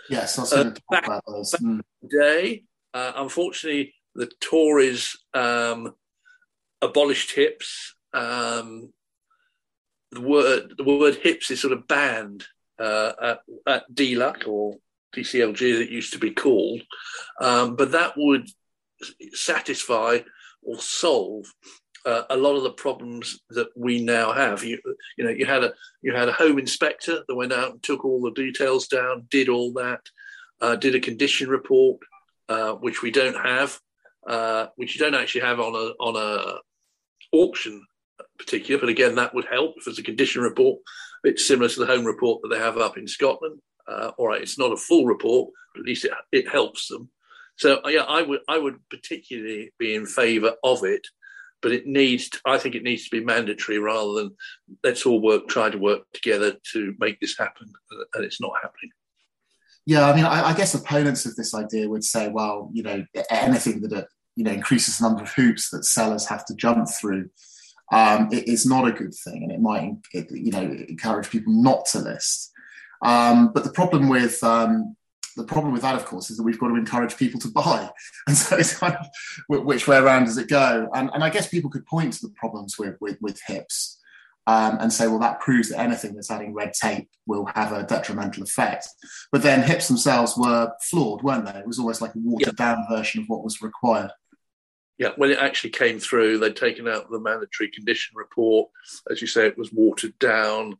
yes, 0.08 0.38
I 0.38 0.42
was 0.42 0.52
uh, 0.52 0.74
back, 0.90 1.06
about 1.06 1.24
those. 1.26 1.52
Mm. 1.52 1.80
Day, 2.08 2.64
uh, 2.94 3.12
unfortunately, 3.16 3.94
the 4.14 4.30
Tories 4.40 5.16
um, 5.34 5.94
abolished 6.80 7.32
HIPS. 7.32 7.94
Um, 8.12 8.92
the 10.10 10.20
word 10.20 10.74
the 10.76 10.84
word 10.84 11.16
HIPS 11.16 11.50
is 11.50 11.60
sort 11.60 11.72
of 11.72 11.88
banned 11.88 12.44
uh, 12.78 13.12
at, 13.22 13.40
at 13.66 13.94
DLUHC 13.94 14.46
or 14.46 14.76
DCLG 15.16 15.72
as 15.74 15.80
it 15.80 15.90
used 15.90 16.12
to 16.12 16.18
be 16.18 16.30
called, 16.30 16.82
um, 17.40 17.76
but 17.76 17.92
that 17.92 18.14
would 18.16 18.48
satisfy 19.32 20.18
or 20.62 20.78
solve 20.78 21.46
uh, 22.04 22.22
a 22.30 22.36
lot 22.36 22.56
of 22.56 22.62
the 22.62 22.72
problems 22.72 23.40
that 23.50 23.68
we 23.76 24.02
now 24.02 24.32
have. 24.32 24.64
You, 24.64 24.78
you 25.16 25.24
know, 25.24 25.30
you 25.30 25.46
had 25.46 25.64
a 25.64 25.72
you 26.00 26.14
had 26.14 26.28
a 26.28 26.32
home 26.32 26.58
inspector 26.58 27.22
that 27.26 27.34
went 27.34 27.52
out 27.52 27.72
and 27.72 27.82
took 27.82 28.04
all 28.04 28.20
the 28.20 28.32
details 28.32 28.88
down, 28.88 29.26
did 29.30 29.48
all 29.48 29.72
that, 29.74 30.00
uh, 30.60 30.76
did 30.76 30.94
a 30.94 31.00
condition 31.00 31.48
report, 31.48 32.00
uh, 32.48 32.72
which 32.74 33.02
we 33.02 33.10
don't 33.10 33.36
have, 33.36 33.78
uh, 34.26 34.66
which 34.76 34.94
you 34.94 35.00
don't 35.00 35.20
actually 35.20 35.42
have 35.42 35.60
on 35.60 35.74
a 35.74 35.92
on 36.02 36.16
a 36.16 36.58
auction 37.36 37.84
particular. 38.38 38.80
But 38.80 38.90
again, 38.90 39.14
that 39.16 39.34
would 39.34 39.46
help 39.46 39.74
if 39.76 39.84
there's 39.84 39.98
a 39.98 40.02
condition 40.02 40.42
report. 40.42 40.80
It's 41.24 41.46
similar 41.46 41.68
to 41.68 41.80
the 41.80 41.86
home 41.86 42.04
report 42.04 42.42
that 42.42 42.48
they 42.48 42.58
have 42.58 42.78
up 42.78 42.98
in 42.98 43.06
Scotland. 43.06 43.60
Uh, 43.86 44.10
all 44.18 44.28
right, 44.28 44.42
it's 44.42 44.58
not 44.58 44.72
a 44.72 44.76
full 44.76 45.06
report, 45.06 45.52
but 45.74 45.80
at 45.80 45.86
least 45.86 46.04
it, 46.04 46.12
it 46.32 46.48
helps 46.48 46.88
them. 46.88 47.10
So 47.56 47.80
yeah, 47.88 48.02
I 48.02 48.22
would 48.22 48.40
I 48.48 48.58
would 48.58 48.78
particularly 48.88 49.72
be 49.78 49.94
in 49.94 50.06
favour 50.06 50.54
of 50.64 50.84
it 50.84 51.06
but 51.62 51.72
it 51.72 51.86
needs 51.86 52.28
to, 52.28 52.40
i 52.46 52.58
think 52.58 52.74
it 52.74 52.82
needs 52.82 53.04
to 53.04 53.16
be 53.16 53.24
mandatory 53.24 53.78
rather 53.78 54.12
than 54.14 54.36
let's 54.84 55.06
all 55.06 55.20
work 55.20 55.48
try 55.48 55.70
to 55.70 55.78
work 55.78 56.02
together 56.12 56.54
to 56.72 56.94
make 56.98 57.18
this 57.20 57.38
happen 57.38 57.72
and 58.14 58.24
it's 58.24 58.40
not 58.40 58.52
happening. 58.62 58.90
Yeah 59.86 60.10
i 60.10 60.14
mean 60.14 60.24
I, 60.24 60.50
I, 60.50 60.54
guess 60.54 60.74
opponents 60.74 61.26
of 61.26 61.36
this 61.36 61.54
idea 61.54 61.88
would 61.88 62.04
say 62.04 62.28
well 62.28 62.70
you 62.72 62.82
know 62.82 63.04
anything 63.30 63.80
that 63.82 63.92
uh, 63.92 64.04
you 64.36 64.44
know 64.44 64.52
increases 64.52 64.98
the 64.98 65.08
number 65.08 65.22
of 65.22 65.32
hoops 65.32 65.70
that 65.70 65.84
sellers 65.84 66.26
have 66.26 66.44
to 66.46 66.54
jump 66.54 66.88
through 66.88 67.30
um, 67.92 68.28
it 68.32 68.48
is 68.48 68.64
not 68.64 68.88
a 68.88 68.92
good 68.92 69.14
thing 69.14 69.42
and 69.42 69.52
it 69.52 69.60
might 69.60 69.96
it, 70.12 70.30
you 70.30 70.50
know 70.50 70.62
encourage 70.62 71.30
people 71.30 71.52
not 71.52 71.84
to 71.86 71.98
list. 71.98 72.50
Um, 73.02 73.52
but 73.52 73.64
the 73.64 73.72
problem 73.72 74.08
with 74.08 74.42
um, 74.42 74.96
the 75.36 75.44
problem 75.44 75.72
with 75.72 75.82
that, 75.82 75.94
of 75.94 76.04
course, 76.04 76.30
is 76.30 76.36
that 76.36 76.42
we've 76.42 76.58
got 76.58 76.68
to 76.68 76.76
encourage 76.76 77.16
people 77.16 77.40
to 77.40 77.48
buy. 77.48 77.90
And 78.26 78.36
so 78.36 78.56
it's 78.56 78.78
kind 78.78 78.96
of 78.96 79.64
which 79.64 79.88
way 79.88 79.96
around 79.96 80.26
does 80.26 80.38
it 80.38 80.48
go? 80.48 80.88
And, 80.94 81.10
and 81.12 81.24
I 81.24 81.30
guess 81.30 81.48
people 81.48 81.70
could 81.70 81.86
point 81.86 82.14
to 82.14 82.26
the 82.26 82.32
problems 82.34 82.78
with, 82.78 82.96
with, 83.00 83.18
with 83.20 83.40
HIPS 83.46 83.98
um, 84.46 84.78
and 84.80 84.92
say, 84.92 85.06
well, 85.06 85.18
that 85.20 85.40
proves 85.40 85.68
that 85.68 85.80
anything 85.80 86.14
that's 86.14 86.30
adding 86.30 86.54
red 86.54 86.72
tape 86.72 87.08
will 87.26 87.46
have 87.54 87.72
a 87.72 87.84
detrimental 87.84 88.42
effect. 88.42 88.88
But 89.30 89.42
then 89.42 89.62
HIPS 89.62 89.88
themselves 89.88 90.36
were 90.36 90.72
flawed, 90.82 91.22
weren't 91.22 91.46
they? 91.46 91.60
It 91.60 91.66
was 91.66 91.78
almost 91.78 92.00
like 92.00 92.14
a 92.14 92.18
watered 92.18 92.56
down 92.56 92.84
version 92.90 93.22
of 93.22 93.28
what 93.28 93.44
was 93.44 93.62
required. 93.62 94.10
Yeah, 94.98 95.10
when 95.16 95.30
it 95.30 95.38
actually 95.38 95.70
came 95.70 95.98
through, 95.98 96.38
they'd 96.38 96.56
taken 96.56 96.86
out 96.86 97.10
the 97.10 97.20
mandatory 97.20 97.70
condition 97.70 98.14
report. 98.16 98.70
As 99.10 99.20
you 99.20 99.26
say, 99.26 99.46
it 99.46 99.58
was 99.58 99.72
watered 99.72 100.18
down. 100.18 100.76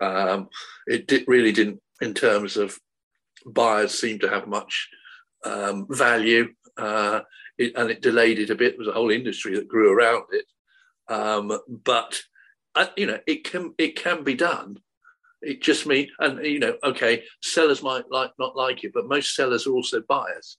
Um, 0.00 0.48
it 0.86 1.06
did, 1.06 1.24
really 1.28 1.52
didn't, 1.52 1.80
in 2.00 2.14
terms 2.14 2.56
of 2.56 2.78
buyers 3.46 3.98
seemed 3.98 4.20
to 4.20 4.28
have 4.28 4.46
much 4.46 4.88
um, 5.44 5.86
value, 5.90 6.48
uh, 6.76 7.20
it, 7.58 7.72
and 7.76 7.90
it 7.90 8.02
delayed 8.02 8.38
it 8.38 8.50
a 8.50 8.54
bit. 8.54 8.72
There 8.72 8.78
was 8.78 8.88
a 8.88 8.92
whole 8.92 9.10
industry 9.10 9.54
that 9.56 9.68
grew 9.68 9.92
around 9.92 10.24
it, 10.32 10.46
um, 11.08 11.58
but 11.68 12.20
uh, 12.74 12.86
you 12.96 13.06
know 13.06 13.20
it 13.26 13.44
can 13.44 13.74
it 13.78 13.96
can 13.96 14.24
be 14.24 14.34
done. 14.34 14.78
It 15.42 15.62
just 15.62 15.86
means, 15.86 16.10
and 16.18 16.44
you 16.44 16.58
know, 16.58 16.76
okay, 16.82 17.24
sellers 17.42 17.82
might 17.82 18.10
like 18.10 18.32
not 18.38 18.56
like 18.56 18.82
it, 18.82 18.92
but 18.94 19.08
most 19.08 19.34
sellers 19.34 19.66
are 19.66 19.72
also 19.72 20.02
buyers. 20.08 20.58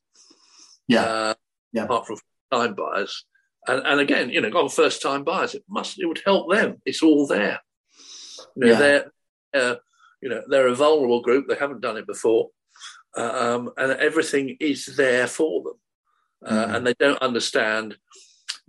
Yeah, 0.87 1.01
uh, 1.01 1.33
yeah. 1.73 1.83
Apart 1.83 2.07
from 2.07 2.17
time 2.51 2.75
buyers, 2.75 3.25
and 3.67 3.81
and 3.85 3.99
again, 3.99 4.29
you 4.29 4.41
know, 4.41 4.49
on 4.49 4.69
first 4.69 5.01
time 5.01 5.23
buyers, 5.23 5.55
it 5.55 5.63
must 5.67 5.99
it 5.99 6.05
would 6.05 6.21
help 6.23 6.51
them. 6.51 6.81
It's 6.85 7.03
all 7.03 7.27
there. 7.27 7.59
You 8.55 8.65
know, 8.65 8.71
yeah. 8.71 8.79
they're 8.79 9.11
uh, 9.53 9.75
you 10.21 10.29
know 10.29 10.43
they're 10.47 10.67
a 10.67 10.75
vulnerable 10.75 11.21
group. 11.21 11.47
They 11.47 11.55
haven't 11.55 11.81
done 11.81 11.97
it 11.97 12.07
before 12.07 12.49
um, 13.15 13.71
and 13.77 13.93
everything 13.93 14.57
is 14.59 14.85
there 14.97 15.27
for 15.27 15.63
them. 15.63 15.73
Uh, 16.45 16.65
mm-hmm. 16.65 16.75
And 16.75 16.87
they 16.87 16.93
don't 16.93 17.21
understand 17.21 17.97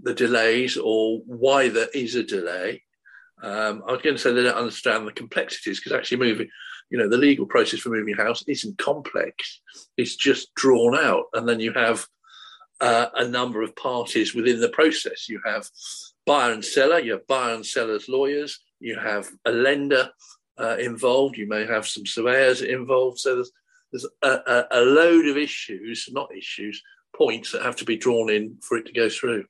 the 0.02 0.14
delays 0.14 0.76
or 0.76 1.20
why 1.26 1.68
there 1.68 1.88
is 1.94 2.14
a 2.14 2.22
delay. 2.22 2.82
Um, 3.42 3.82
I 3.86 3.92
was 3.92 4.02
going 4.02 4.16
to 4.16 4.22
say 4.22 4.32
they 4.32 4.42
don't 4.42 4.56
understand 4.56 5.06
the 5.06 5.12
complexities 5.12 5.78
because 5.78 5.92
actually 5.92 6.18
moving, 6.18 6.48
you 6.90 6.98
know, 6.98 7.08
the 7.08 7.18
legal 7.18 7.46
process 7.46 7.80
for 7.80 7.90
moving 7.90 8.14
a 8.18 8.22
house 8.22 8.42
isn't 8.46 8.78
complex. 8.78 9.60
It's 9.96 10.16
just 10.16 10.54
drawn 10.54 10.96
out, 10.96 11.24
and 11.34 11.46
then 11.48 11.60
you 11.60 11.72
have 11.72 12.06
uh, 12.80 13.06
a 13.14 13.28
number 13.28 13.62
of 13.62 13.76
parties 13.76 14.34
within 14.34 14.60
the 14.60 14.70
process. 14.70 15.28
You 15.28 15.40
have 15.44 15.68
buyer 16.24 16.52
and 16.52 16.64
seller. 16.64 16.98
You 16.98 17.12
have 17.12 17.26
buyer 17.26 17.54
and 17.54 17.66
seller's 17.66 18.08
lawyers. 18.08 18.58
You 18.80 18.98
have 18.98 19.28
a 19.44 19.52
lender 19.52 20.10
uh, 20.58 20.76
involved. 20.78 21.36
You 21.36 21.48
may 21.48 21.66
have 21.66 21.86
some 21.86 22.06
surveyors 22.06 22.62
involved. 22.62 23.18
So 23.18 23.34
there's 23.34 23.52
there's 23.92 24.06
a, 24.22 24.28
a, 24.28 24.64
a 24.72 24.80
load 24.80 25.26
of 25.26 25.36
issues, 25.36 26.08
not 26.10 26.28
issues, 26.36 26.82
points 27.16 27.52
that 27.52 27.62
have 27.62 27.76
to 27.76 27.84
be 27.84 27.96
drawn 27.96 28.30
in 28.30 28.56
for 28.62 28.76
it 28.76 28.86
to 28.86 28.92
go 28.92 29.08
through. 29.08 29.44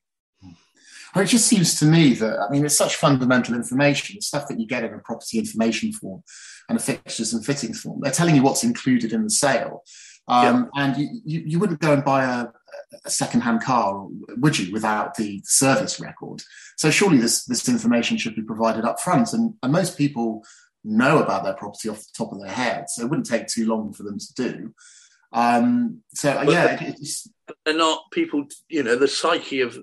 Well, 1.15 1.25
it 1.25 1.29
just 1.29 1.47
seems 1.47 1.79
to 1.81 1.87
me 1.87 2.13
that 2.15 2.39
I 2.41 2.51
mean 2.51 2.65
it's 2.65 2.77
such 2.77 2.97
fundamental 2.97 3.55
information, 3.55 4.21
stuff 4.21 4.49
that 4.49 4.61
you 4.61 4.67
get 4.67 4.85
in 4.85 4.93
a 4.93 4.99
property 4.99 5.39
information 5.39 5.93
form 5.93 6.23
and 6.69 6.79
a 6.79 6.83
fixtures 6.83 7.33
and 7.33 7.45
fittings 7.45 7.81
form. 7.81 8.01
They're 8.03 8.13
telling 8.13 8.37
you 8.37 8.43
what's 8.43 8.65
included 8.65 9.13
in 9.13 9.25
the 9.25 9.31
sale, 9.31 9.83
um, 10.29 10.69
yeah. 10.75 10.85
and 10.85 10.97
you, 10.97 11.09
you, 11.25 11.43
you, 11.47 11.59
wouldn't 11.59 11.81
go 11.81 11.93
and 11.93 12.05
buy 12.05 12.25
a, 12.25 12.49
a 13.05 13.11
second-hand 13.11 13.63
car, 13.63 14.07
would 14.37 14.59
you, 14.59 14.73
without 14.73 15.15
the 15.15 15.41
service 15.45 16.01
record? 16.01 16.43
So 16.77 16.91
surely 16.91 17.19
this 17.19 17.45
this 17.45 17.69
information 17.69 18.19
should 18.19 18.37
be 18.37 18.43
provided 18.43 18.85
up 18.85 19.01
front, 19.01 19.33
and, 19.33 19.55
and 19.63 19.73
most 19.73 19.97
people 19.97 20.45
know 20.87 21.23
about 21.23 21.45
their 21.45 21.55
property 21.55 21.89
off 21.89 21.99
the 21.99 22.13
top 22.17 22.33
of 22.33 22.41
their 22.41 22.51
head. 22.51 22.89
So 22.89 23.03
it 23.03 23.11
wouldn't 23.11 23.27
take 23.27 23.49
too 23.49 23.67
long 23.67 23.93
for 23.93 24.05
them 24.05 24.19
to 24.19 24.35
do. 24.35 24.75
Um, 25.33 26.03
so 26.15 26.35
but 26.35 26.53
yeah, 26.53 26.77
they're, 26.77 26.95
they're 27.65 27.77
not 27.77 28.11
people. 28.13 28.47
You 28.69 28.85
know, 28.85 28.97
the 28.97 29.09
psyche 29.09 29.61
of 29.61 29.79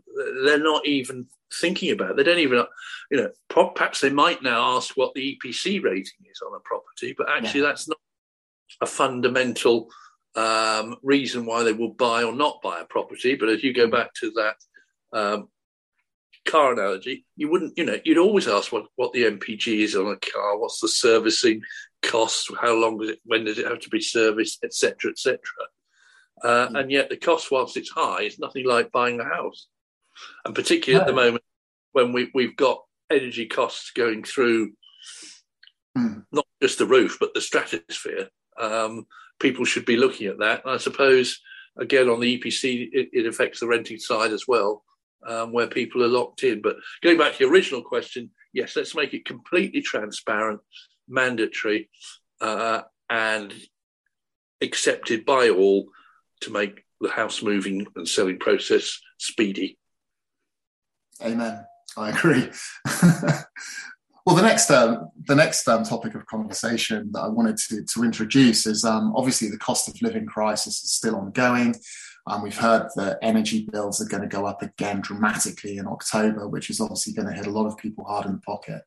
they're 0.46 0.64
not 0.64 0.86
even 0.88 1.28
thinking 1.54 1.92
about. 1.92 2.12
It. 2.12 2.18
They 2.18 2.24
don't 2.24 2.40
even. 2.40 2.64
You 3.12 3.18
know, 3.18 3.30
perhaps 3.50 4.02
they 4.02 4.10
might 4.10 4.42
now 4.42 4.76
ask 4.76 4.96
what 4.96 5.14
the 5.14 5.38
EPC 5.38 5.84
rating 5.84 6.26
is 6.32 6.42
on 6.46 6.56
a 6.56 6.60
property, 6.64 7.14
but 7.16 7.30
actually 7.30 7.62
yeah. 7.62 7.68
that's 7.68 7.88
not 7.88 8.00
a 8.82 8.86
fundamental 8.86 9.90
um, 10.36 10.96
reason 11.04 11.46
why 11.46 11.64
they 11.64 11.74
will 11.74 11.94
buy 11.94 12.24
or 12.24 12.34
not 12.34 12.62
buy 12.64 12.80
a 12.80 12.86
property. 12.86 13.36
But 13.36 13.50
as 13.50 13.64
you 13.64 13.74
go 13.74 13.88
back 13.88 14.14
to 14.16 14.32
that 14.32 14.56
um, 15.18 15.50
car 16.54 16.72
analogy, 16.72 17.26
you 17.36 17.50
wouldn't, 17.50 17.76
you 17.76 17.84
know, 17.84 17.98
you'd 18.06 18.20
always 18.20 18.48
ask 18.48 18.72
what, 18.72 18.86
what 18.96 19.12
the 19.12 19.24
MPG 19.24 19.80
is 19.80 19.96
on 19.96 20.06
a 20.06 20.18
car, 20.18 20.60
what's 20.60 20.80
the 20.80 20.88
servicing 20.88 21.62
cost, 22.04 22.52
how 22.62 22.76
long 22.76 23.00
does 23.00 23.10
it, 23.10 23.20
when 23.26 23.44
does 23.44 23.58
it 23.58 23.66
have 23.66 23.80
to 23.80 23.90
be 23.90 24.00
serviced, 24.00 24.64
etc., 24.64 25.10
etc. 25.10 25.40
Uh, 26.44 26.68
mm. 26.68 26.80
And 26.80 26.92
yet 26.92 27.10
the 27.10 27.18
cost, 27.18 27.50
whilst 27.50 27.76
it's 27.76 27.90
high, 27.90 28.22
is 28.22 28.38
nothing 28.38 28.68
like 28.68 28.92
buying 28.92 29.20
a 29.20 29.24
house. 29.24 29.68
And 30.46 30.54
particularly 30.54 31.02
at 31.02 31.08
the 31.08 31.14
moment 31.14 31.44
when 31.94 32.14
we, 32.14 32.30
we've 32.36 32.56
got 32.56 32.84
energy 33.10 33.48
costs 33.48 33.90
going 33.90 34.24
through 34.24 34.74
mm. 35.98 36.24
not 36.32 36.46
just 36.62 36.78
the 36.78 36.86
roof, 36.86 37.18
but 37.20 37.34
the 37.34 37.42
stratosphere, 37.42 38.30
um, 38.60 39.08
people 39.40 39.66
should 39.66 39.86
be 39.86 39.98
looking 39.98 40.28
at 40.28 40.38
that. 40.38 40.64
And 40.66 40.76
I 40.76 40.78
suppose, 40.78 41.40
again, 41.80 42.10
on 42.10 42.20
the 42.20 42.40
EPC, 42.40 42.90
it, 42.92 43.10
it 43.12 43.26
affects 43.26 43.60
the 43.60 43.68
renting 43.68 43.98
side 43.98 44.32
as 44.32 44.48
well 44.48 44.84
um, 45.28 45.52
where 45.52 45.68
people 45.68 46.04
are 46.04 46.08
locked 46.08 46.44
in. 46.44 46.62
But 46.62 46.78
going 47.02 47.18
back 47.18 47.34
to 47.34 47.40
the 47.40 47.52
original 47.52 47.82
question, 47.82 48.32
yes, 48.54 48.76
let's 48.76 48.96
make 48.96 49.14
it 49.14 49.26
completely 49.26 49.82
transparent, 49.82 50.62
mandatory, 51.08 51.90
uh, 52.42 52.82
and 53.10 53.54
accepted 54.62 55.26
by 55.26 55.50
all 55.50 55.88
to 56.42 56.52
make 56.52 56.84
the 57.02 57.10
house 57.10 57.42
moving 57.44 57.86
and 57.96 58.08
selling 58.08 58.40
process 58.40 59.00
speedy. 59.18 59.78
Amen. 61.22 61.66
I 61.96 62.10
agree. 62.10 62.50
well, 64.26 64.36
the 64.36 64.42
next 64.42 64.72
um, 64.72 65.10
the 65.28 65.36
next 65.36 65.68
um, 65.68 65.84
topic 65.84 66.16
of 66.16 66.26
conversation 66.26 67.12
that 67.12 67.20
I 67.20 67.28
wanted 67.28 67.58
to, 67.70 67.84
to 67.84 68.04
introduce 68.04 68.66
is 68.66 68.84
um, 68.84 69.14
obviously 69.16 69.50
the 69.50 69.58
cost 69.58 69.88
of 69.88 70.02
living 70.02 70.26
crisis 70.26 70.84
is 70.84 70.92
still 70.92 71.16
ongoing. 71.16 71.76
Um, 72.26 72.42
we've 72.42 72.58
heard 72.58 72.88
that 72.96 73.20
energy 73.22 73.68
bills 73.70 74.02
are 74.02 74.08
going 74.08 74.22
to 74.22 74.30
go 74.30 74.46
up 74.46 74.62
again 74.62 75.02
dramatically 75.02 75.78
in 75.78 75.88
October, 75.88 76.48
which 76.48 76.70
is 76.70 76.80
obviously 76.80 77.14
going 77.14 77.28
to 77.28 77.34
hit 77.34 77.48
a 77.48 77.52
lot 77.52 77.66
of 77.66 77.78
people 77.78 78.06
hard 78.06 78.26
in 78.26 78.34
the 78.34 78.38
pocket. 78.40 78.84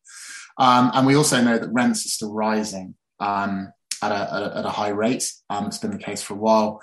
Um, 0.59 0.91
and 0.95 1.07
we 1.07 1.17
also 1.17 1.43
know 1.43 1.59
that 1.59 1.73
rents 1.73 2.07
are 2.07 2.11
still 2.11 2.33
rising 2.33 2.95
um, 3.21 3.73
at, 4.03 4.13
a, 4.13 4.57
at, 4.57 4.65
a, 4.65 4.71
high 4.71 4.89
rate. 4.89 5.31
Um, 5.51 5.67
it's 5.67 5.79
been 5.79 5.91
the 5.91 5.99
case 5.99 6.23
for 6.23 6.35
a 6.35 6.39
while. 6.39 6.81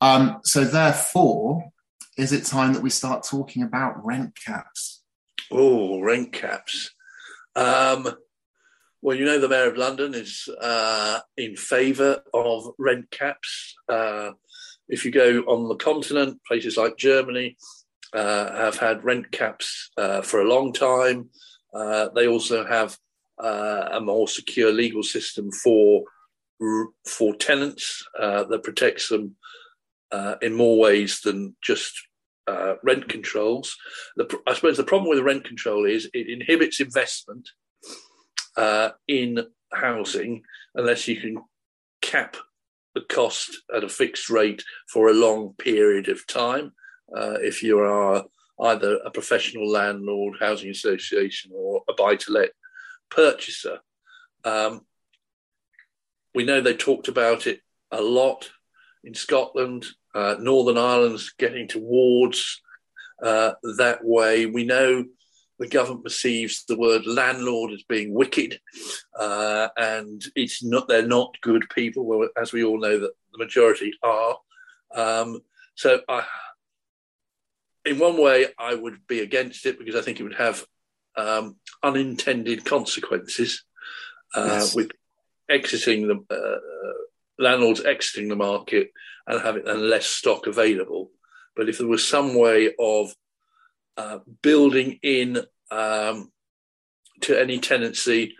Um, 0.00 0.40
so, 0.42 0.64
therefore, 0.64 1.70
is 2.18 2.32
it 2.32 2.44
time 2.44 2.72
that 2.72 2.82
we 2.82 2.90
start 2.90 3.24
talking 3.24 3.62
about 3.62 4.04
rent 4.04 4.36
caps? 4.44 5.02
Oh, 5.52 6.00
rent 6.00 6.32
caps. 6.32 6.90
Um, 7.54 8.08
well, 9.02 9.16
you 9.16 9.24
know, 9.24 9.38
the 9.38 9.48
Mayor 9.48 9.68
of 9.68 9.76
London 9.76 10.14
is 10.14 10.48
uh, 10.60 11.20
in 11.36 11.56
favour 11.56 12.22
of 12.34 12.70
rent 12.78 13.10
caps. 13.10 13.74
Uh, 13.88 14.30
if 14.92 15.06
you 15.06 15.10
go 15.10 15.38
on 15.48 15.68
the 15.68 15.74
continent, 15.76 16.38
places 16.46 16.76
like 16.76 16.98
Germany 16.98 17.56
uh, 18.12 18.54
have 18.54 18.76
had 18.76 19.02
rent 19.02 19.32
caps 19.32 19.90
uh, 19.96 20.20
for 20.20 20.42
a 20.42 20.48
long 20.48 20.70
time. 20.70 21.30
Uh, 21.74 22.10
they 22.14 22.28
also 22.28 22.64
have 22.66 22.96
uh, 23.42 23.88
a 23.92 24.00
more 24.02 24.28
secure 24.28 24.70
legal 24.70 25.02
system 25.02 25.50
for 25.50 26.04
for 27.08 27.34
tenants 27.34 28.06
uh, 28.20 28.44
that 28.44 28.62
protects 28.62 29.08
them 29.08 29.34
uh, 30.12 30.36
in 30.42 30.52
more 30.54 30.78
ways 30.78 31.20
than 31.22 31.56
just 31.60 31.92
rent 32.84 33.08
controls. 33.08 33.74
The, 34.16 34.38
I 34.46 34.54
suppose 34.54 34.76
the 34.76 34.84
problem 34.84 35.08
with 35.08 35.18
the 35.18 35.24
rent 35.24 35.44
control 35.44 35.86
is 35.86 36.08
it 36.12 36.28
inhibits 36.28 36.80
investment 36.80 37.48
in 39.08 39.38
housing 39.72 40.42
unless 40.74 41.08
you 41.08 41.16
can 41.16 41.38
cap 42.02 42.36
the 42.94 43.02
cost 43.02 43.62
at 43.74 43.84
a 43.84 43.88
fixed 43.88 44.28
rate 44.30 44.62
for 44.88 45.08
a 45.08 45.14
long 45.14 45.54
period 45.58 46.08
of 46.08 46.26
time. 46.26 46.72
Uh, 47.14 47.36
if 47.40 47.62
you 47.62 47.78
are 47.78 48.24
either 48.60 48.98
a 49.04 49.10
professional 49.10 49.68
landlord, 49.68 50.36
housing 50.40 50.70
association, 50.70 51.50
or 51.54 51.82
a 51.88 51.94
buy 51.94 52.16
to 52.16 52.32
let 52.32 52.50
purchaser. 53.10 53.78
Um, 54.44 54.82
we 56.34 56.44
know 56.44 56.60
they 56.60 56.74
talked 56.74 57.08
about 57.08 57.46
it 57.46 57.60
a 57.90 58.00
lot 58.00 58.50
in 59.04 59.14
Scotland. 59.14 59.86
Uh, 60.14 60.36
Northern 60.38 60.78
Ireland's 60.78 61.32
getting 61.38 61.68
towards 61.68 62.60
uh, 63.22 63.52
that 63.78 64.00
way. 64.02 64.46
We 64.46 64.64
know 64.64 65.04
the 65.62 65.68
government 65.68 66.02
perceives 66.02 66.64
the 66.64 66.76
word 66.76 67.06
landlord 67.06 67.70
as 67.70 67.84
being 67.84 68.12
wicked, 68.12 68.58
uh, 69.16 69.68
and 69.76 70.24
it's 70.34 70.64
not. 70.64 70.88
They're 70.88 71.06
not 71.06 71.40
good 71.40 71.70
people, 71.72 72.04
well, 72.04 72.28
as 72.36 72.52
we 72.52 72.64
all 72.64 72.80
know 72.80 72.98
that 72.98 73.12
the 73.32 73.38
majority 73.38 73.92
are. 74.02 74.36
Um, 74.92 75.40
so, 75.76 76.00
I, 76.08 76.24
in 77.84 78.00
one 78.00 78.20
way, 78.20 78.46
I 78.58 78.74
would 78.74 79.06
be 79.06 79.20
against 79.20 79.64
it 79.64 79.78
because 79.78 79.94
I 79.94 80.00
think 80.00 80.18
it 80.18 80.24
would 80.24 80.34
have 80.34 80.64
um, 81.16 81.56
unintended 81.80 82.64
consequences 82.64 83.62
uh, 84.34 84.46
yes. 84.48 84.74
with 84.74 84.90
exiting 85.48 86.08
the 86.08 86.34
uh, 86.34 86.58
landlords 87.38 87.82
exiting 87.82 88.28
the 88.28 88.36
market 88.36 88.90
and 89.28 89.40
having 89.40 89.68
and 89.68 89.82
less 89.82 90.06
stock 90.06 90.48
available. 90.48 91.12
But 91.54 91.68
if 91.68 91.78
there 91.78 91.86
was 91.86 92.06
some 92.06 92.34
way 92.34 92.74
of 92.80 93.14
uh, 93.96 94.18
building 94.42 94.98
in 95.02 95.38
um, 95.70 96.30
to 97.22 97.38
any 97.40 97.58
tenancy 97.58 98.36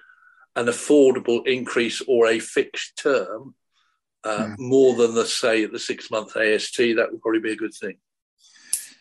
an 0.56 0.66
affordable 0.66 1.47
increase 1.47 2.02
or 2.06 2.26
a 2.26 2.38
fixed 2.38 2.97
term 2.97 3.54
uh, 4.25 4.49
yeah. 4.49 4.54
more 4.59 4.94
than 4.94 5.14
the 5.14 5.25
say 5.25 5.64
the 5.64 5.78
six 5.78 6.11
month 6.11 6.37
AST, 6.37 6.76
that 6.76 7.09
would 7.11 7.21
probably 7.21 7.40
be 7.40 7.52
a 7.52 7.56
good 7.56 7.75
thing. 7.75 7.97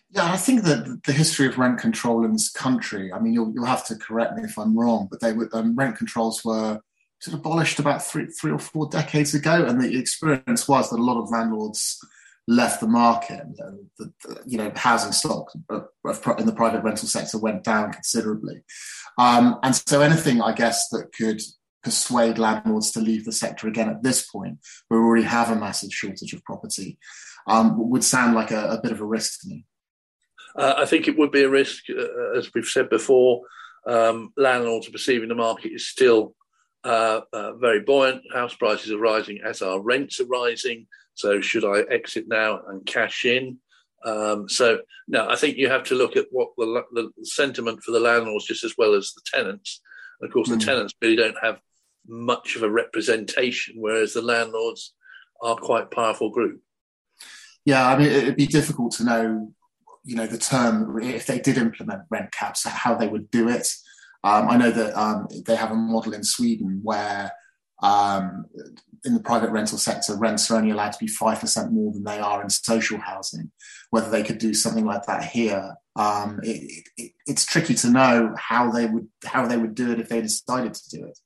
Yeah, 0.10 0.32
I 0.32 0.38
think 0.38 0.64
that 0.64 1.04
the 1.06 1.14
history 1.14 1.48
of 1.48 1.58
rent 1.58 1.80
control 1.80 2.26
in 2.26 2.34
this 2.34 2.50
country, 2.50 3.14
I 3.14 3.20
mean, 3.20 3.34
you'll, 3.34 3.52
you'll 3.54 3.66
have 3.66 3.86
to 3.88 3.96
correct 3.96 4.36
me 4.36 4.44
if 4.44 4.58
I'm 4.58 4.78
wrong, 4.78 5.08
but 5.10 5.22
they 5.22 5.32
were, 5.32 5.50
um, 5.54 5.76
rent 5.76 5.98
controls 5.98 6.44
were 6.44 6.80
sort 7.20 7.36
of 7.36 7.40
abolished 7.40 7.80
about 7.80 8.04
three, 8.04 8.26
three 8.26 8.52
or 8.52 8.60
four 8.60 8.90
decades 8.90 9.34
ago. 9.34 9.66
And 9.66 9.80
the 9.80 9.98
experience 9.98 10.68
was 10.68 10.90
that 10.90 11.00
a 11.00 11.04
lot 11.04 11.22
of 11.22 11.30
landlords 11.30 11.98
left 12.52 12.82
the 12.82 12.88
market. 12.88 13.44
The, 13.56 13.88
the, 13.98 14.42
you 14.46 14.58
know, 14.58 14.72
housing 14.76 15.14
stock 15.14 15.52
in 15.56 16.46
the 16.46 16.54
private 16.56 16.84
rental 16.84 17.08
sector 17.08 17.38
went 17.38 17.64
down 17.64 17.94
considerably. 17.94 18.64
Um, 19.18 19.58
and 19.64 19.76
so 19.76 20.02
anything, 20.02 20.42
I 20.42 20.54
guess, 20.54 20.90
that 20.90 21.14
could 21.18 21.42
persuade 21.84 22.38
landlords 22.38 22.92
to 22.92 23.00
leave 23.00 23.26
the 23.26 23.32
sector 23.32 23.68
again 23.68 23.90
at 23.90 24.04
this 24.04 24.30
point, 24.30 24.60
where 24.88 25.00
we 25.00 25.06
already 25.06 25.24
have 25.24 25.50
a 25.50 25.56
massive 25.56 25.92
shortage 25.92 26.34
of 26.34 26.44
property, 26.44 27.00
um, 27.48 27.90
would 27.90 28.04
sound 28.04 28.36
like 28.36 28.52
a, 28.52 28.70
a, 28.70 28.82
bit 28.82 28.92
of 28.92 29.02
a 29.02 29.06
risk 29.06 29.42
to 29.42 29.48
me. 29.48 29.66
Uh, 30.56 30.76
I 30.78 30.86
think 30.86 31.08
it 31.08 31.18
would 31.18 31.32
be 31.32 31.44
a 31.44 31.50
risk, 31.50 31.86
uh, 31.90 32.38
as 32.38 32.52
we've 32.54 32.66
said 32.66 32.90
before. 32.90 33.42
Um, 33.88 34.32
landlords 34.38 34.88
are 34.88 34.92
perceiving 34.92 35.30
the 35.30 35.36
market 35.36 35.72
is 35.72 35.88
still 35.88 36.36
uh, 36.84 37.22
uh, 37.32 37.54
very 37.54 37.82
buoyant. 37.82 38.24
House 38.34 38.56
prices 38.56 38.92
are 38.92 38.98
rising 38.98 39.40
as 39.46 39.62
our 39.62 39.80
rents 39.80 40.20
are 40.20 40.26
rising. 40.26 40.88
So 41.14 41.42
should 41.42 41.66
I 41.66 41.82
exit 41.94 42.26
now 42.28 42.62
and 42.68 42.86
cash 42.86 43.26
in? 43.26 43.58
Um, 44.04 44.50
so 44.50 44.80
no, 45.08 45.30
I 45.30 45.36
think 45.36 45.58
you 45.58 45.70
have 45.70 45.84
to 45.86 45.96
look 45.96 46.16
at 46.16 46.26
what 46.32 46.50
the, 46.58 46.84
the, 46.92 47.12
sentiment 47.24 47.84
for 47.84 47.92
the 47.92 48.00
landlords 48.00 48.46
just 48.46 48.64
as 48.64 48.74
well 48.78 48.96
as 48.96 49.14
the 49.14 49.22
tenants. 49.26 49.82
And 50.20 50.28
of 50.28 50.34
course, 50.34 50.50
mm. 50.50 50.60
the 50.60 50.66
tenants 50.66 50.94
really 51.02 51.16
don't 51.16 51.38
have 51.42 51.60
much 52.08 52.56
of 52.56 52.64
a 52.64 52.70
representation, 52.70 53.76
whereas 53.78 54.14
the 54.14 54.22
landlords 54.22 54.94
are 55.42 55.56
quite 55.56 55.84
a 55.84 55.96
powerful 55.96 56.32
group. 56.32 56.62
Yeah, 57.66 57.88
I 57.88 57.98
mean, 57.98 58.08
it'd 58.08 58.36
be 58.36 58.48
difficult 58.48 58.94
to 58.94 59.04
know, 59.04 59.54
you 60.04 60.16
know, 60.16 60.26
the 60.26 60.38
term 60.38 61.00
if 61.02 61.28
they 61.28 61.40
did 61.40 61.58
implement 61.58 62.04
rent 62.10 62.32
caps, 62.32 62.66
how 62.66 62.96
they 62.96 63.08
would 63.08 63.30
do 63.30 63.50
it. 63.50 63.68
Um, 64.24 64.50
I 64.50 64.58
know 64.58 64.72
that 64.72 65.00
um, 65.00 65.28
they 65.46 65.56
have 65.56 65.72
a 65.72 65.76
model 65.76 66.14
in 66.14 66.24
Sweden 66.24 66.82
where 66.84 67.32
um, 67.82 68.46
in 69.04 69.16
the 69.16 69.20
private 69.20 69.50
rental 69.50 69.78
sector, 69.78 70.16
rents 70.16 70.50
are 70.52 70.58
only 70.58 70.70
allowed 70.70 70.94
to 70.94 71.00
be 71.00 71.08
5% 71.08 71.72
more 71.72 71.92
than 71.92 72.04
they 72.04 72.20
are 72.20 72.42
in 72.42 72.50
social 72.50 73.00
housing. 73.00 73.52
Whether 73.90 74.12
they 74.12 74.24
could 74.24 74.38
do 74.38 74.54
something 74.54 74.86
like 74.86 75.06
that 75.08 75.24
here, 75.26 75.76
um, 75.96 76.40
it, 76.44 76.86
it, 76.98 77.12
it's 77.26 77.46
tricky 77.46 77.74
to 77.76 77.90
know 77.90 78.34
how 78.38 78.72
they 78.72 78.86
would 78.86 79.08
how 79.26 79.46
they 79.48 79.58
would 79.58 79.76
do 79.76 79.92
it 79.92 80.00
if 80.00 80.08
they 80.08 80.22
decided 80.22 80.74
to 80.74 80.90
do 80.90 81.06
it. 81.06 81.20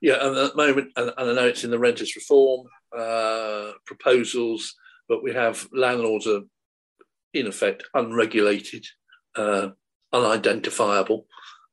Yeah, 0.00 0.26
and 0.26 0.36
at 0.36 0.50
the 0.50 0.56
moment, 0.56 0.92
and, 0.96 1.12
I 1.16 1.24
know 1.24 1.46
it's 1.46 1.64
in 1.64 1.70
the 1.70 1.78
renters 1.78 2.16
reform 2.16 2.66
uh, 2.96 3.72
proposals, 3.84 4.74
but 5.08 5.22
we 5.22 5.32
have 5.34 5.68
landlords 5.72 6.26
are 6.26 6.40
in 7.34 7.46
effect 7.46 7.84
unregulated, 7.94 8.86
uh, 9.36 9.68
unidentifiable. 10.12 11.26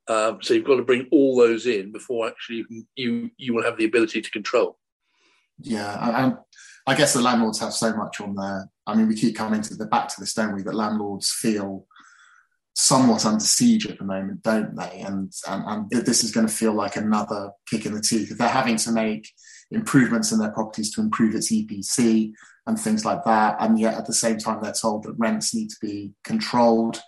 Um, 0.06 0.38
so 0.42 0.54
you've 0.54 0.66
got 0.66 0.76
to 0.76 0.82
bring 0.82 1.08
all 1.10 1.36
those 1.36 1.66
in 1.66 1.90
before 1.90 2.28
actually 2.28 2.56
you 2.56 2.64
can, 2.66 2.86
you, 2.94 3.30
you 3.38 3.54
will 3.54 3.62
have 3.62 3.78
the 3.78 3.86
ability 3.86 4.20
to 4.20 4.30
control. 4.30 4.78
Yeah, 5.60 6.24
and 6.24 6.36
I 6.86 6.94
guess 6.94 7.14
the 7.14 7.22
landlords 7.22 7.60
have 7.60 7.72
so 7.72 7.96
much 7.96 8.20
on 8.20 8.34
there. 8.34 8.68
I 8.86 8.94
mean, 8.94 9.08
we 9.08 9.14
keep 9.14 9.36
coming 9.36 9.62
to 9.62 9.74
the 9.74 9.86
back 9.86 10.08
to 10.08 10.20
this, 10.20 10.34
don't 10.34 10.54
we? 10.54 10.62
That 10.62 10.74
landlords 10.74 11.30
feel 11.30 11.86
somewhat 12.74 13.24
under 13.24 13.44
siege 13.44 13.86
at 13.86 13.98
the 13.98 14.04
moment, 14.04 14.42
don't 14.42 14.76
they? 14.76 15.00
And 15.06 15.32
and, 15.48 15.64
and 15.66 15.90
this 16.04 16.24
is 16.24 16.32
going 16.32 16.46
to 16.46 16.52
feel 16.52 16.74
like 16.74 16.96
another 16.96 17.52
kick 17.70 17.86
in 17.86 17.94
the 17.94 18.00
teeth. 18.00 18.30
If 18.30 18.38
they're 18.38 18.48
having 18.48 18.76
to 18.76 18.92
make 18.92 19.30
improvements 19.70 20.32
in 20.32 20.38
their 20.38 20.50
properties 20.50 20.92
to 20.94 21.00
improve 21.00 21.34
its 21.34 21.52
EPC 21.52 22.32
and 22.66 22.78
things 22.78 23.04
like 23.04 23.24
that, 23.24 23.56
and 23.60 23.78
yet 23.78 23.94
at 23.94 24.06
the 24.06 24.12
same 24.12 24.38
time 24.38 24.60
they're 24.60 24.72
told 24.72 25.04
that 25.04 25.14
rents 25.16 25.54
need 25.54 25.70
to 25.70 25.76
be 25.80 26.12
controlled 26.24 27.00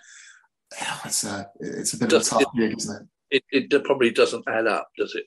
it's 1.05 1.25
a 1.25 1.51
it's 1.61 1.93
a 1.95 1.99
bit 1.99 2.09
does, 2.11 2.31
of 2.33 2.39
a 2.39 2.45
tough 2.45 2.53
it, 2.57 2.61
gig, 2.61 2.79
isn't 2.79 3.09
it? 3.31 3.45
it? 3.51 3.73
It 3.73 3.85
probably 3.85 4.11
doesn't 4.11 4.45
add 4.49 4.67
up, 4.67 4.89
does 4.99 5.15
it? 5.15 5.25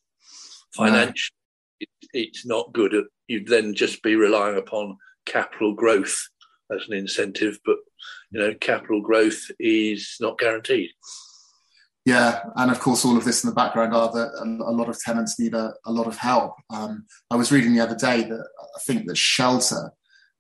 Financially, 0.75 1.35
no. 1.81 1.85
it, 1.87 1.89
it's 2.13 2.45
not 2.45 2.73
good. 2.73 2.93
At, 2.93 3.05
you'd 3.27 3.47
then 3.47 3.73
just 3.73 4.03
be 4.03 4.15
relying 4.15 4.57
upon 4.57 4.97
capital 5.25 5.73
growth 5.73 6.17
as 6.71 6.85
an 6.87 6.95
incentive, 6.95 7.59
but 7.65 7.77
you 8.31 8.39
know, 8.39 8.53
capital 8.59 9.01
growth 9.01 9.49
is 9.59 10.15
not 10.19 10.37
guaranteed. 10.37 10.91
Yeah, 12.05 12.41
and 12.55 12.71
of 12.71 12.79
course, 12.79 13.05
all 13.05 13.17
of 13.17 13.25
this 13.25 13.43
in 13.43 13.49
the 13.49 13.55
background 13.55 13.93
are 13.93 14.11
that 14.11 14.31
a, 14.41 14.71
lot 14.71 14.89
of 14.89 14.99
tenants 14.99 15.39
need 15.39 15.53
a, 15.53 15.73
a 15.85 15.91
lot 15.91 16.07
of 16.07 16.17
help. 16.17 16.55
Um, 16.69 17.05
I 17.29 17.35
was 17.35 17.51
reading 17.51 17.73
the 17.73 17.81
other 17.81 17.95
day 17.95 18.23
that 18.23 18.47
I 18.75 18.79
think 18.85 19.05
that 19.05 19.17
shelter 19.17 19.91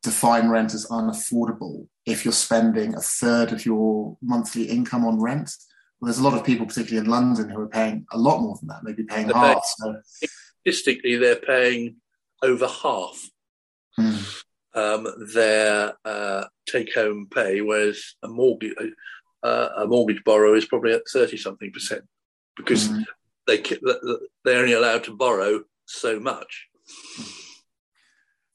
define 0.01 0.49
rent 0.49 0.73
as 0.73 0.87
unaffordable 0.87 1.87
if 2.09 2.25
you're 2.25 2.31
spending 2.31 2.95
a 2.95 3.01
third 3.01 3.51
of 3.51 3.65
your 3.65 4.17
monthly 4.21 4.63
income 4.63 5.05
on 5.05 5.19
rent. 5.19 5.51
Well, 5.99 6.07
there's 6.07 6.19
a 6.19 6.23
lot 6.23 6.37
of 6.37 6.45
people, 6.45 6.65
particularly 6.65 7.05
in 7.05 7.11
London, 7.11 7.49
who 7.49 7.61
are 7.61 7.67
paying 7.67 8.05
a 8.11 8.17
lot 8.17 8.41
more 8.41 8.57
than 8.59 8.69
that, 8.69 8.83
maybe 8.83 9.03
paying 9.03 9.27
they're 9.27 9.35
half. 9.35 9.63
Paying, 9.81 10.01
so. 10.21 10.29
Statistically, 10.65 11.17
they're 11.17 11.35
paying 11.35 11.97
over 12.41 12.67
half 12.67 13.29
hmm. 13.95 14.15
um, 14.73 15.07
their 15.33 15.93
uh, 16.05 16.45
take-home 16.67 17.27
pay, 17.33 17.61
whereas 17.61 18.15
a 18.23 18.27
mortgage 18.27 18.73
uh, 19.43 19.69
a 19.77 19.87
mortgage 19.87 20.23
borrower 20.23 20.55
is 20.55 20.65
probably 20.65 20.93
at 20.93 21.07
thirty 21.11 21.37
something 21.37 21.71
percent 21.71 22.03
because 22.55 22.87
hmm. 22.87 23.01
they 23.47 23.61
they're 24.43 24.59
only 24.59 24.73
allowed 24.73 25.03
to 25.05 25.15
borrow 25.15 25.63
so 25.85 26.19
much. 26.19 26.67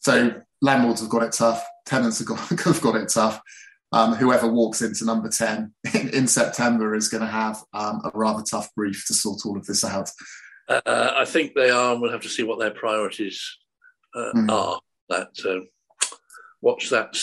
So 0.01 0.43
landlords 0.61 1.01
have 1.01 1.11
got 1.11 1.23
it 1.23 1.33
tough, 1.33 1.65
tenants 1.87 2.19
have 2.19 2.29
got, 2.29 2.39
have 2.61 2.81
got 2.81 2.97
it 2.97 3.09
tough. 3.09 3.41
Um, 3.93 4.15
whoever 4.15 4.49
walks 4.49 4.83
into 4.83 5.05
number 5.05 5.29
10 5.29 5.73
in, 5.95 6.09
in 6.09 6.27
September 6.27 6.95
is 6.95 7.09
going 7.09 7.21
to 7.21 7.29
have 7.29 7.63
um, 7.73 8.01
a 8.05 8.11
rather 8.13 8.43
tough 8.43 8.75
brief 8.75 9.05
to 9.07 9.15
sort 9.15 9.47
all 9.47 9.57
of 9.57 9.67
this 9.67 9.85
out. 9.85 10.11
Uh, 10.69 11.13
I 11.17 11.25
think 11.25 11.55
they 11.55 11.71
are, 11.71 11.93
and 11.93 12.03
we'll 12.03 12.11
have 12.11 12.23
to 12.23 12.29
see 12.29 12.43
what 12.43 12.59
their 12.59 12.71
priorities 12.71 13.59
uh, 14.15 14.33
mm. 14.35 14.51
are. 14.51 14.81
That 15.11 15.29
um, 15.47 15.69
watch 16.63 16.91
that. 16.91 17.17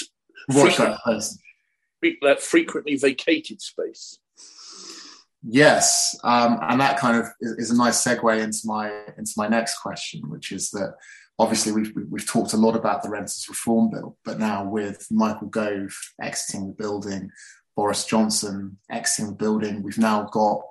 Watch 0.50 0.78
that. 0.78 1.00
That 2.22 2.42
frequently 2.42 2.96
vacated 2.98 3.62
space. 3.62 4.20
Yes, 5.44 6.16
um, 6.24 6.60
and 6.62 6.80
that 6.82 7.00
kind 7.00 7.18
of 7.18 7.28
is, 7.42 7.52
is, 7.54 7.72
a 7.72 7.78
nice 7.78 8.04
segue 8.04 8.40
into 8.40 8.60
my 8.66 8.92
into 9.18 9.34
my 9.38 9.48
next 9.48 9.80
question, 9.80 10.30
which 10.30 10.52
is 10.52 10.70
that 10.70 10.94
obviously 11.42 11.72
we've, 11.72 11.92
we've 12.10 12.28
talked 12.28 12.54
a 12.54 12.58
lot 12.58 12.76
about 12.76 13.02
the 13.02 13.10
renters 13.10 13.48
reform 13.50 13.90
bill, 13.90 14.16
but 14.24 14.38
now 14.38 14.64
with 14.64 15.08
Michael 15.10 15.48
Gove 15.48 15.98
exiting 16.22 16.68
the 16.68 16.74
building, 16.74 17.32
Boris 17.76 18.06
Johnson 18.06 18.78
exiting 18.92 19.32
the 19.32 19.38
building, 19.38 19.82
we've 19.82 19.98
now 19.98 20.24
got 20.32 20.62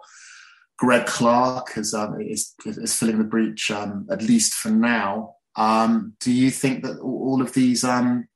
Greg 0.79 1.07
Clark 1.07 1.77
as, 1.77 1.93
um, 1.93 2.21
is, 2.21 2.55
is 2.65 2.97
filling 2.97 3.19
the 3.19 3.25
breach, 3.25 3.71
um, 3.73 4.07
at 4.11 4.23
least 4.23 4.55
for 4.55 4.71
now. 4.71 5.35
Um, 5.57 6.15
do 6.21 6.31
you 6.31 6.51
think 6.51 6.85
that 6.85 7.01
all 7.01 7.43
of 7.43 7.53
these 7.53 7.83
um, 7.83 8.29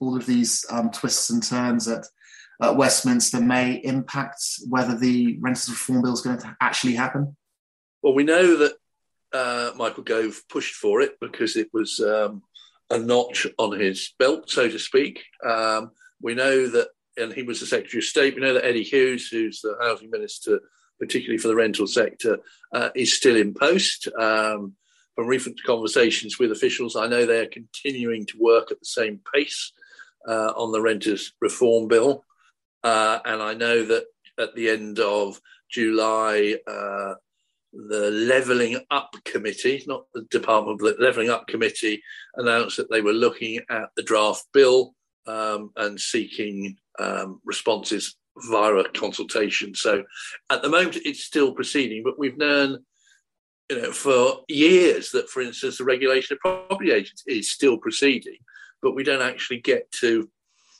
all 0.00 0.16
of 0.16 0.26
these 0.26 0.66
um, 0.68 0.90
twists 0.90 1.30
and 1.30 1.42
turns 1.42 1.88
at 1.88 2.04
at 2.60 2.76
Westminster 2.76 3.40
may 3.40 3.74
impact 3.74 4.42
whether 4.68 4.98
the 4.98 5.38
renters 5.40 5.70
reform 5.70 6.02
bill 6.02 6.12
is 6.14 6.22
going 6.22 6.38
to 6.38 6.56
actually 6.60 6.94
happen? 6.94 7.36
Well, 8.02 8.14
we 8.14 8.24
know 8.24 8.56
that 8.56 8.72
uh, 9.36 9.72
Michael 9.76 10.02
Gove 10.02 10.42
pushed 10.48 10.74
for 10.74 11.00
it 11.00 11.20
because 11.20 11.56
it 11.56 11.68
was 11.72 12.00
um, 12.00 12.42
a 12.90 12.98
notch 12.98 13.46
on 13.58 13.78
his 13.78 14.14
belt, 14.18 14.50
so 14.50 14.68
to 14.68 14.78
speak. 14.78 15.24
Um, 15.44 15.90
we 16.20 16.34
know 16.34 16.68
that, 16.68 16.88
and 17.16 17.32
he 17.32 17.42
was 17.42 17.60
the 17.60 17.66
Secretary 17.66 18.00
of 18.00 18.04
State. 18.04 18.34
We 18.34 18.40
know 18.40 18.54
that 18.54 18.64
Eddie 18.64 18.82
Hughes, 18.82 19.28
who's 19.28 19.60
the 19.60 19.76
housing 19.80 20.10
minister, 20.10 20.60
particularly 20.98 21.38
for 21.38 21.48
the 21.48 21.56
rental 21.56 21.86
sector, 21.86 22.38
uh, 22.72 22.90
is 22.94 23.14
still 23.14 23.36
in 23.36 23.54
post. 23.54 24.08
Um, 24.18 24.74
from 25.14 25.26
recent 25.28 25.62
conversations 25.64 26.38
with 26.38 26.52
officials, 26.52 26.94
I 26.96 27.06
know 27.06 27.24
they're 27.24 27.46
continuing 27.46 28.26
to 28.26 28.38
work 28.38 28.70
at 28.70 28.80
the 28.80 28.86
same 28.86 29.20
pace 29.34 29.72
uh, 30.28 30.52
on 30.56 30.72
the 30.72 30.80
renters 30.80 31.32
reform 31.40 31.88
bill. 31.88 32.24
Uh, 32.82 33.18
and 33.24 33.42
I 33.42 33.54
know 33.54 33.84
that 33.84 34.04
at 34.38 34.54
the 34.54 34.68
end 34.68 34.98
of 34.98 35.40
July, 35.70 36.56
uh, 36.66 37.14
the 37.88 38.10
Levelling 38.10 38.78
Up 38.90 39.14
Committee, 39.24 39.84
not 39.86 40.04
the 40.14 40.22
Department, 40.30 40.80
but 40.80 41.00
Levelling 41.00 41.30
Up 41.30 41.46
Committee, 41.46 42.02
announced 42.36 42.76
that 42.78 42.90
they 42.90 43.00
were 43.00 43.12
looking 43.12 43.60
at 43.70 43.90
the 43.96 44.02
draft 44.02 44.44
bill 44.52 44.94
um, 45.26 45.70
and 45.76 46.00
seeking 46.00 46.76
um, 46.98 47.40
responses 47.44 48.16
via 48.48 48.74
a 48.74 48.88
consultation. 48.90 49.74
So 49.74 50.04
at 50.50 50.62
the 50.62 50.68
moment, 50.68 50.96
it's 51.04 51.24
still 51.24 51.52
proceeding, 51.52 52.02
but 52.02 52.18
we've 52.18 52.38
known 52.38 52.84
you 53.70 53.82
know, 53.82 53.92
for 53.92 54.44
years 54.48 55.10
that, 55.10 55.28
for 55.28 55.42
instance, 55.42 55.78
the 55.78 55.84
regulation 55.84 56.34
of 56.34 56.40
property 56.40 56.92
agents 56.92 57.22
is 57.26 57.50
still 57.50 57.78
proceeding, 57.78 58.38
but 58.82 58.94
we 58.94 59.02
don't 59.02 59.22
actually 59.22 59.60
get 59.60 59.90
to 59.92 60.28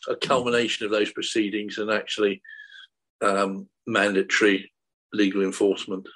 a 0.08 0.14
culmination 0.14 0.86
of 0.86 0.92
those 0.92 1.12
proceedings 1.12 1.78
and 1.78 1.90
actually 1.90 2.40
um, 3.22 3.68
mandatory 3.86 4.70
legal 5.12 5.42
enforcement. 5.42 6.06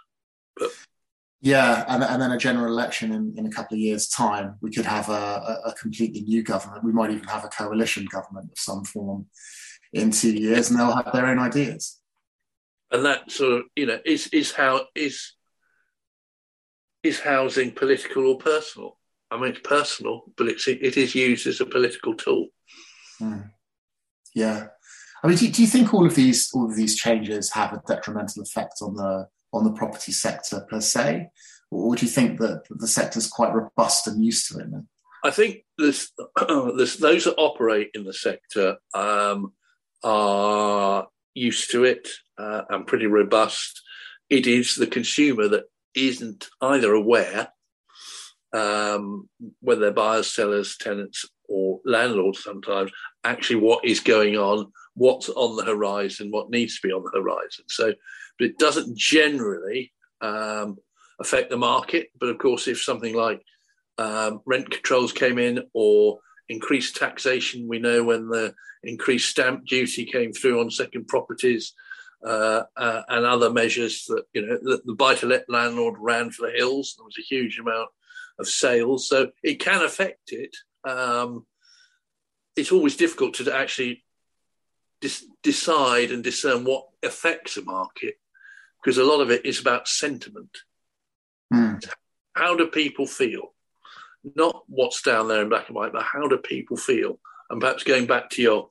Yeah, 1.43 1.85
and, 1.89 2.03
and 2.03 2.21
then 2.21 2.33
a 2.33 2.39
general 2.39 2.71
election 2.71 3.13
in, 3.13 3.35
in 3.37 3.47
a 3.47 3.51
couple 3.51 3.75
of 3.75 3.81
years' 3.81 4.09
time, 4.09 4.57
we 4.61 4.71
could 4.71 4.85
have 4.85 5.09
a, 5.09 5.61
a, 5.65 5.75
completely 5.81 6.21
new 6.21 6.43
government. 6.43 6.85
We 6.85 6.93
might 6.93 7.11
even 7.11 7.27
have 7.29 7.45
a 7.45 7.49
coalition 7.49 8.07
government 8.13 8.51
of 8.53 8.59
some 8.59 8.85
form 8.85 9.27
in 9.95 10.11
two 10.11 10.35
years, 10.35 10.71
and 10.71 10.79
they'll 10.79 10.95
have 10.95 11.13
their 11.15 11.27
own 11.27 11.39
ideas. 11.39 11.99
And 12.91 13.07
that 13.07 13.31
sort 13.31 13.61
of, 13.61 13.63
you 13.75 13.87
know, 13.87 13.99
is 14.05 14.27
is 14.29 14.53
how 14.53 14.85
is 14.95 15.33
is 17.03 17.21
housing 17.21 17.71
political 17.71 18.27
or 18.27 18.37
personal? 18.37 18.99
I 19.31 19.39
mean, 19.39 19.53
it's 19.53 19.61
personal, 19.61 20.25
but 20.37 20.47
it's 20.47 20.69
it 20.69 20.99
is 20.99 21.15
used 21.15 21.47
as 21.47 21.63
a 21.63 21.67
political 21.67 22.15
tool. 22.15 22.49
Hmm. 23.19 23.41
Yeah, 24.35 24.67
I 25.23 25.27
mean, 25.27 25.37
do, 25.37 25.49
do 25.51 25.63
you 25.63 25.69
think 25.69 25.93
all 25.93 26.07
of 26.07 26.15
these 26.15 26.51
all 26.53 26.69
of 26.69 26.77
these 26.77 26.97
changes 26.97 27.53
have 27.53 27.73
a 27.73 27.83
detrimental 27.87 28.43
effect 28.43 28.75
on 28.83 28.95
the 28.95 29.27
on 29.53 29.65
the 29.65 29.73
property 29.73 30.13
sector 30.13 30.67
per 30.69 30.81
se, 30.81 31.29
or 31.71 31.95
do 31.95 32.05
you 32.05 32.11
think 32.11 32.39
that 32.41 32.65
the 32.69 32.89
sector 32.89 33.19
is 33.19 33.29
quite 33.29 33.55
robust 33.55 34.07
and 34.07 34.25
used 34.25 34.49
to 34.49 34.59
it? 34.59 34.67
I 35.23 35.31
think 35.31 35.65
there's, 35.79 36.13
there's 36.49 36.97
those 36.97 37.25
that 37.25 37.35
operate 37.37 37.91
in 37.95 38.05
the 38.05 38.13
sector 38.13 38.77
um, 38.95 39.53
are 40.03 41.09
used 41.35 41.71
to 41.73 41.85
it 41.85 42.09
uh, 42.39 42.63
and 42.71 42.87
pretty 42.87 43.07
robust. 43.07 43.83
It 44.29 44.47
is 44.47 44.75
the 44.75 44.87
consumer 44.87 45.49
that 45.49 45.65
isn't 45.95 46.49
either 46.61 46.93
aware, 46.93 47.49
um, 48.53 49.29
whether 49.61 49.81
they're 49.81 49.93
buyers, 49.93 50.33
sellers, 50.33 50.77
tenants, 50.77 51.25
or 51.51 51.81
landlords 51.85 52.43
sometimes, 52.43 52.91
actually 53.25 53.61
what 53.61 53.85
is 53.85 54.01
going 54.01 54.37
on, 54.37 54.73
what's 54.95 55.29
on 55.29 55.57
the 55.57 55.65
horizon, 55.65 56.31
what 56.31 56.51
needs 56.51 56.77
to 56.77 56.87
be 56.87 56.93
on 56.93 57.03
the 57.05 57.19
horizon. 57.19 57.65
So, 57.69 57.93
but 58.39 58.47
it 58.47 58.59
doesn't 58.59 58.97
generally 58.97 59.93
um, 60.21 60.79
affect 61.21 61.51
the 61.51 61.57
market. 61.57 62.09
But 62.19 62.31
of 62.31 62.39
course, 62.39 62.69
if 62.69 62.81
something 62.81 63.15
like 63.15 63.43
um, 63.99 64.41
rent 64.47 64.71
controls 64.71 65.13
came 65.13 65.39
in 65.39 65.65
or 65.75 66.21
increased 66.49 66.97
taxation, 66.97 67.69
we 67.69 67.79
know 67.79 68.05
when 68.05 68.29
the 68.29 68.55
increased 68.83 69.31
stamp 69.31 69.67
duty 69.67 70.05
came 70.07 70.33
through 70.33 70.61
on 70.61 70.71
second 70.71 71.09
properties, 71.09 71.75
uh, 72.25 72.65
uh, 72.77 73.03
and 73.09 73.25
other 73.25 73.51
measures 73.51 74.05
that 74.07 74.25
you 74.35 74.47
know 74.47 74.59
the, 74.85 74.95
buy-to-let 74.95 75.49
landlord 75.49 75.95
ran 75.99 76.31
for 76.31 76.47
the 76.47 76.57
hills. 76.57 76.95
There 76.97 77.05
was 77.05 77.17
a 77.19 77.23
huge 77.23 77.59
amount 77.59 77.89
of 78.39 78.47
sales, 78.47 79.09
so 79.09 79.31
it 79.43 79.59
can 79.61 79.83
affect 79.83 80.33
it. 80.33 80.55
Um, 80.85 81.47
it's 82.57 82.73
always 82.73 82.97
difficult 82.97 83.35
to 83.35 83.55
actually 83.55 84.05
dis- 85.01 85.27
decide 85.43 86.11
and 86.11 86.23
discern 86.23 86.65
what 86.65 86.87
affects 87.03 87.57
a 87.57 87.63
market 87.63 88.15
because 88.83 88.99
a 88.99 89.05
lot 89.05 89.21
of 89.21 89.31
it 89.31 89.45
is 89.45 89.61
about 89.61 89.89
sentiment. 89.89 90.59
Mm. 91.53 91.85
How 92.35 92.57
do 92.57 92.67
people 92.67 93.07
feel? 93.07 93.55
Not 94.37 94.63
what's 94.69 95.03
down 95.03 95.29
there 95.29 95.43
in 95.43 95.49
black 95.49 95.69
and 95.69 95.77
white, 95.77 95.93
but 95.93 96.03
how 96.03 96.29
do 96.29 96.39
people 96.39 96.77
feel? 96.77 97.19
And 97.49 97.61
perhaps 97.61 97.83
going 97.83 98.07
back 98.07 98.31
to 98.31 98.43
your 98.43 98.69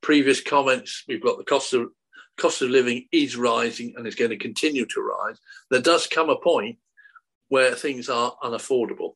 previous 0.00 0.40
comments, 0.40 1.04
we've 1.06 1.22
got 1.22 1.38
the 1.38 1.44
cost 1.44 1.74
of 1.74 1.88
cost 2.38 2.62
of 2.62 2.70
living 2.70 3.06
is 3.12 3.36
rising 3.36 3.94
and 3.96 4.06
is 4.06 4.14
going 4.14 4.30
to 4.30 4.38
continue 4.38 4.86
to 4.86 5.00
rise, 5.00 5.38
there 5.70 5.82
does 5.82 6.06
come 6.06 6.30
a 6.30 6.36
point 6.36 6.78
where 7.48 7.74
things 7.74 8.08
are 8.08 8.34
unaffordable. 8.42 9.12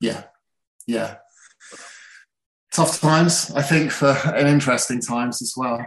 Yeah, 0.00 0.24
yeah. 0.90 1.16
Tough 2.72 3.00
times, 3.00 3.50
I 3.54 3.62
think, 3.62 3.90
for 3.90 4.16
an 4.26 4.46
interesting 4.46 5.00
times 5.00 5.42
as 5.42 5.54
well. 5.56 5.78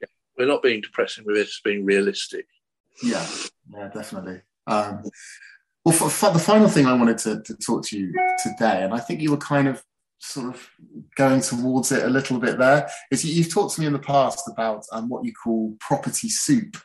Yeah. 0.00 0.06
We're 0.38 0.46
not 0.46 0.62
being 0.62 0.80
depressing 0.80 1.24
with 1.26 1.36
it, 1.36 1.40
it's 1.40 1.60
being 1.60 1.84
realistic. 1.84 2.46
Yeah, 3.02 3.26
yeah, 3.72 3.88
definitely. 3.88 4.42
Um, 4.66 5.02
well, 5.84 5.96
for, 5.96 6.10
for 6.10 6.30
the 6.30 6.38
final 6.38 6.68
thing 6.68 6.86
I 6.86 6.92
wanted 6.92 7.18
to, 7.18 7.42
to 7.42 7.56
talk 7.56 7.84
to 7.86 7.98
you 7.98 8.12
today, 8.42 8.82
and 8.82 8.92
I 8.92 8.98
think 8.98 9.20
you 9.20 9.30
were 9.30 9.38
kind 9.38 9.66
of 9.68 9.82
sort 10.20 10.54
of 10.54 10.70
going 11.16 11.40
towards 11.40 11.92
it 11.92 12.04
a 12.04 12.10
little 12.10 12.38
bit 12.38 12.58
there 12.58 12.88
is 13.10 13.24
you've 13.24 13.52
talked 13.52 13.74
to 13.74 13.80
me 13.80 13.86
in 13.86 13.92
the 13.92 13.98
past 13.98 14.48
about 14.48 14.84
um, 14.92 15.08
what 15.08 15.24
you 15.24 15.32
call 15.32 15.74
property 15.80 16.28
soup. 16.28 16.76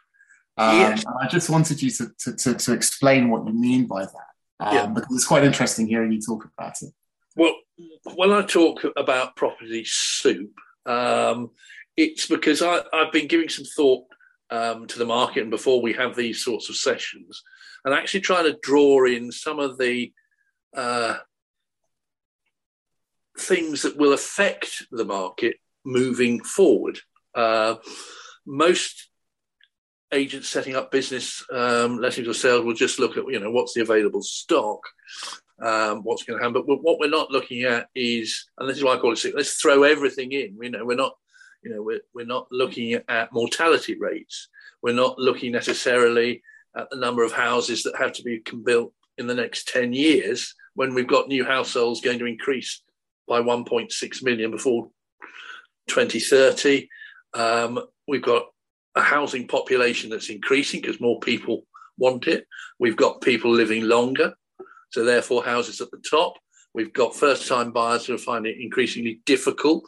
Um, 0.57 0.79
yes. 0.79 1.03
And 1.03 1.15
I 1.21 1.27
just 1.27 1.49
wanted 1.49 1.81
you 1.81 1.91
to, 1.91 2.11
to, 2.19 2.35
to, 2.35 2.53
to, 2.53 2.73
explain 2.73 3.29
what 3.29 3.45
you 3.45 3.53
mean 3.53 3.87
by 3.87 4.05
that. 4.05 4.29
Um, 4.61 4.75
yeah. 4.75 4.85
Because 4.85 5.13
it's 5.13 5.27
quite 5.27 5.43
interesting 5.43 5.85
hearing 5.85 6.13
you 6.13 6.21
talk 6.21 6.47
about 6.57 6.75
it. 6.81 6.93
Well, 7.35 7.55
when 8.15 8.31
I 8.31 8.43
talk 8.43 8.85
about 8.95 9.35
property 9.35 9.83
soup, 9.85 10.53
um, 10.85 11.51
it's 11.97 12.27
because 12.27 12.61
I, 12.61 12.81
have 12.93 13.11
been 13.11 13.27
giving 13.27 13.49
some 13.49 13.65
thought 13.65 14.05
um, 14.49 14.87
to 14.87 14.99
the 14.99 15.05
market 15.05 15.41
and 15.41 15.51
before 15.51 15.81
we 15.81 15.93
have 15.93 16.15
these 16.15 16.43
sorts 16.43 16.69
of 16.69 16.75
sessions 16.75 17.43
and 17.83 17.93
actually 17.93 18.21
trying 18.21 18.45
to 18.45 18.57
draw 18.61 19.05
in 19.05 19.31
some 19.31 19.59
of 19.59 19.77
the 19.77 20.11
uh, 20.75 21.17
things 23.37 23.81
that 23.83 23.97
will 23.97 24.13
affect 24.13 24.83
the 24.91 25.05
market 25.05 25.57
moving 25.85 26.43
forward. 26.43 26.99
Uh, 27.33 27.75
most 28.45 29.09
agents 30.13 30.49
setting 30.49 30.75
up 30.75 30.91
business 30.91 31.43
um, 31.51 31.97
lettings 31.99 32.27
or 32.27 32.33
sales 32.33 32.63
will 32.63 32.73
just 32.73 32.99
look 32.99 33.17
at 33.17 33.25
you 33.27 33.39
know 33.39 33.51
what's 33.51 33.73
the 33.73 33.81
available 33.81 34.21
stock, 34.21 34.79
um, 35.61 35.99
what's 36.03 36.23
going 36.23 36.39
to 36.39 36.45
happen. 36.45 36.63
But 36.65 36.81
what 36.81 36.99
we're 36.99 37.09
not 37.09 37.31
looking 37.31 37.63
at 37.63 37.87
is, 37.95 38.47
and 38.57 38.69
this 38.69 38.77
is 38.77 38.83
why 38.83 38.93
I 38.93 38.97
call 38.97 39.13
it, 39.13 39.35
let's 39.35 39.55
throw 39.55 39.83
everything 39.83 40.31
in. 40.31 40.57
You 40.61 40.69
know, 40.71 40.85
we're 40.85 40.95
not, 40.95 41.15
you 41.63 41.73
know, 41.73 41.81
we're 41.81 42.01
we're 42.13 42.25
not 42.25 42.47
looking 42.51 42.93
at 43.07 43.33
mortality 43.33 43.97
rates. 43.97 44.49
We're 44.81 44.93
not 44.93 45.17
looking 45.17 45.51
necessarily 45.51 46.43
at 46.75 46.89
the 46.89 46.97
number 46.97 47.23
of 47.23 47.31
houses 47.31 47.83
that 47.83 47.95
have 47.97 48.13
to 48.13 48.23
be 48.23 48.43
built 48.63 48.93
in 49.17 49.27
the 49.27 49.35
next 49.35 49.67
ten 49.69 49.93
years 49.93 50.53
when 50.75 50.93
we've 50.93 51.07
got 51.07 51.27
new 51.27 51.45
households 51.45 52.01
going 52.01 52.19
to 52.19 52.25
increase 52.25 52.81
by 53.27 53.41
1.6 53.41 54.23
million 54.23 54.51
before 54.51 54.89
2030. 55.87 56.87
Um, 57.33 57.79
we've 58.07 58.21
got 58.21 58.45
a 58.95 59.01
housing 59.01 59.47
population 59.47 60.09
that's 60.09 60.29
increasing 60.29 60.81
because 60.81 61.01
more 61.01 61.19
people 61.19 61.65
want 61.97 62.27
it. 62.27 62.45
We've 62.79 62.95
got 62.95 63.21
people 63.21 63.51
living 63.51 63.83
longer, 63.83 64.33
so 64.95 65.03
therefore 65.03 65.43
houses 65.43 65.81
at 65.81 65.91
the 65.91 66.01
top. 66.09 66.37
We've 66.73 66.93
got 66.93 67.13
first-time 67.13 67.73
buyers 67.73 68.05
who 68.05 68.15
are 68.15 68.17
finding 68.17 68.53
it 68.53 68.63
increasingly 68.63 69.19
difficult 69.25 69.83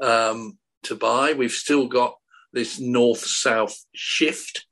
um, 0.00 0.58
to 0.84 0.94
buy. 0.94 1.32
We've 1.32 1.50
still 1.50 1.88
got 1.88 2.14
this 2.52 2.78
north-south 2.78 3.76
shift, 3.96 4.64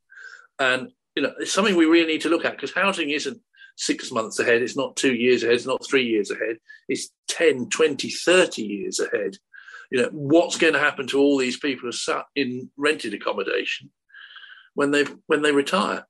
and 0.60 0.92
you 1.16 1.24
know 1.24 1.32
it's 1.40 1.52
something 1.52 1.74
we 1.74 1.86
really 1.86 2.12
need 2.12 2.20
to 2.20 2.28
look 2.28 2.44
at 2.44 2.52
because 2.52 2.72
housing 2.72 3.10
isn't 3.10 3.40
six 3.76 4.12
months 4.12 4.38
ahead. 4.38 4.62
It's 4.62 4.76
not 4.76 4.94
two 4.94 5.14
years 5.14 5.42
ahead. 5.42 5.56
It's 5.56 5.66
not 5.66 5.84
three 5.84 6.06
years 6.06 6.30
ahead. 6.30 6.58
It's 6.88 7.10
10, 7.26 7.70
20, 7.70 8.10
30 8.10 8.62
years 8.62 9.00
ahead. 9.00 9.36
You 9.90 10.02
know, 10.02 10.10
what's 10.12 10.58
going 10.58 10.74
to 10.74 10.78
happen 10.78 11.08
to 11.08 11.18
all 11.18 11.38
these 11.38 11.58
people 11.58 11.88
who 11.88 11.92
sat 11.92 12.26
in 12.36 12.70
rented 12.76 13.14
accommodation 13.14 13.90
when 14.74 14.92
they 14.92 15.06
when 15.26 15.42
they 15.42 15.50
retire? 15.50 16.06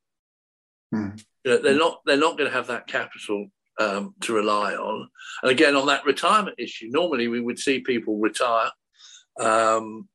Mm. 0.95 1.25
You 1.45 1.51
know, 1.51 1.59
they're 1.59 1.79
not 1.79 2.01
they're 2.07 2.17
not 2.17 2.39
going 2.39 2.51
to 2.51 2.57
have 2.57 2.69
that 2.69 2.87
capital 2.87 3.49
um, 3.79 4.15
to 4.23 4.33
rely 4.33 4.75
on. 4.75 5.09
And 5.43 5.51
again, 5.51 5.77
on 5.77 5.87
that 5.87 6.05
retirement 6.05 6.57
issue, 6.59 6.89
normally 6.91 7.29
we 7.29 7.41
would 7.41 7.59
see 7.59 7.81
people 7.81 8.19
retire 8.19 8.71
um, 9.41 10.09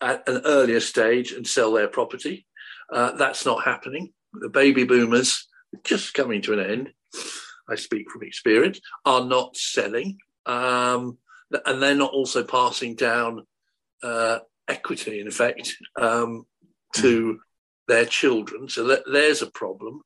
at 0.00 0.28
an 0.28 0.42
earlier 0.44 0.80
stage 0.80 1.32
and 1.32 1.46
sell 1.46 1.72
their 1.72 1.88
property. 1.88 2.46
Uh, 2.92 3.12
that's 3.12 3.44
not 3.44 3.64
happening. 3.64 4.12
The 4.32 4.48
baby 4.48 4.84
boomers, 4.84 5.46
just 5.84 6.14
coming 6.14 6.42
to 6.42 6.52
an 6.52 6.70
end, 6.70 6.92
I 7.68 7.76
speak 7.76 8.10
from 8.10 8.22
experience, 8.22 8.80
are 9.04 9.24
not 9.24 9.56
selling. 9.56 10.18
Um, 10.46 11.18
and 11.64 11.82
they're 11.82 11.94
not 11.94 12.12
also 12.12 12.44
passing 12.44 12.94
down 12.94 13.46
uh, 14.02 14.40
equity, 14.68 15.20
in 15.20 15.28
effect, 15.28 15.74
um, 16.00 16.44
to 16.96 17.40
their 17.88 18.06
children. 18.06 18.68
So 18.68 18.84
that, 18.84 19.02
there's 19.10 19.42
a 19.42 19.50
problem. 19.50 20.02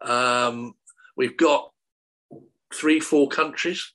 Um, 0.00 0.74
we've 1.16 1.36
got 1.36 1.70
three, 2.74 3.00
four 3.00 3.28
countries, 3.28 3.92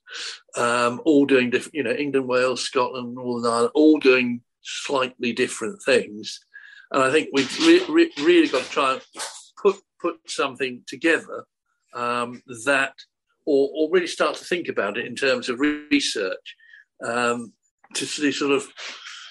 um, 0.56 1.02
all 1.04 1.26
doing 1.26 1.50
different, 1.50 1.76
you 1.76 1.84
know, 1.84 1.92
England, 1.92 2.28
Wales, 2.28 2.64
Scotland, 2.64 3.16
Northern 3.16 3.52
Ireland, 3.52 3.72
all 3.74 4.00
doing 4.00 4.42
slightly 4.62 5.34
different 5.34 5.82
things. 5.84 6.40
And 6.92 7.04
I 7.04 7.12
think 7.12 7.30
we've 7.34 7.60
re- 7.60 7.86
re- 7.90 8.14
really 8.24 8.48
got 8.48 8.64
to 8.64 8.70
try 8.70 8.94
and 8.94 9.02
put 9.62 9.76
put 10.00 10.18
something 10.28 10.84
together 10.88 11.46
um, 11.94 12.42
that, 12.66 12.94
or, 13.46 13.70
or 13.74 13.90
really 13.92 14.08
start 14.08 14.36
to 14.36 14.46
think 14.46 14.68
about 14.68 14.98
it 14.98 15.06
in 15.06 15.16
terms 15.16 15.50
of 15.50 15.60
research 15.60 16.56
um, 17.04 17.52
to 17.96 18.06
sort 18.06 18.52
of 18.52 18.68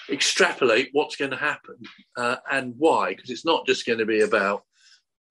extrapolate 0.09 0.89
what's 0.93 1.15
going 1.15 1.31
to 1.31 1.37
happen 1.37 1.75
uh, 2.15 2.37
and 2.51 2.73
why, 2.77 3.13
because 3.13 3.29
it's 3.29 3.45
not 3.45 3.65
just 3.65 3.85
going 3.85 3.99
to 3.99 4.05
be 4.05 4.21
about 4.21 4.63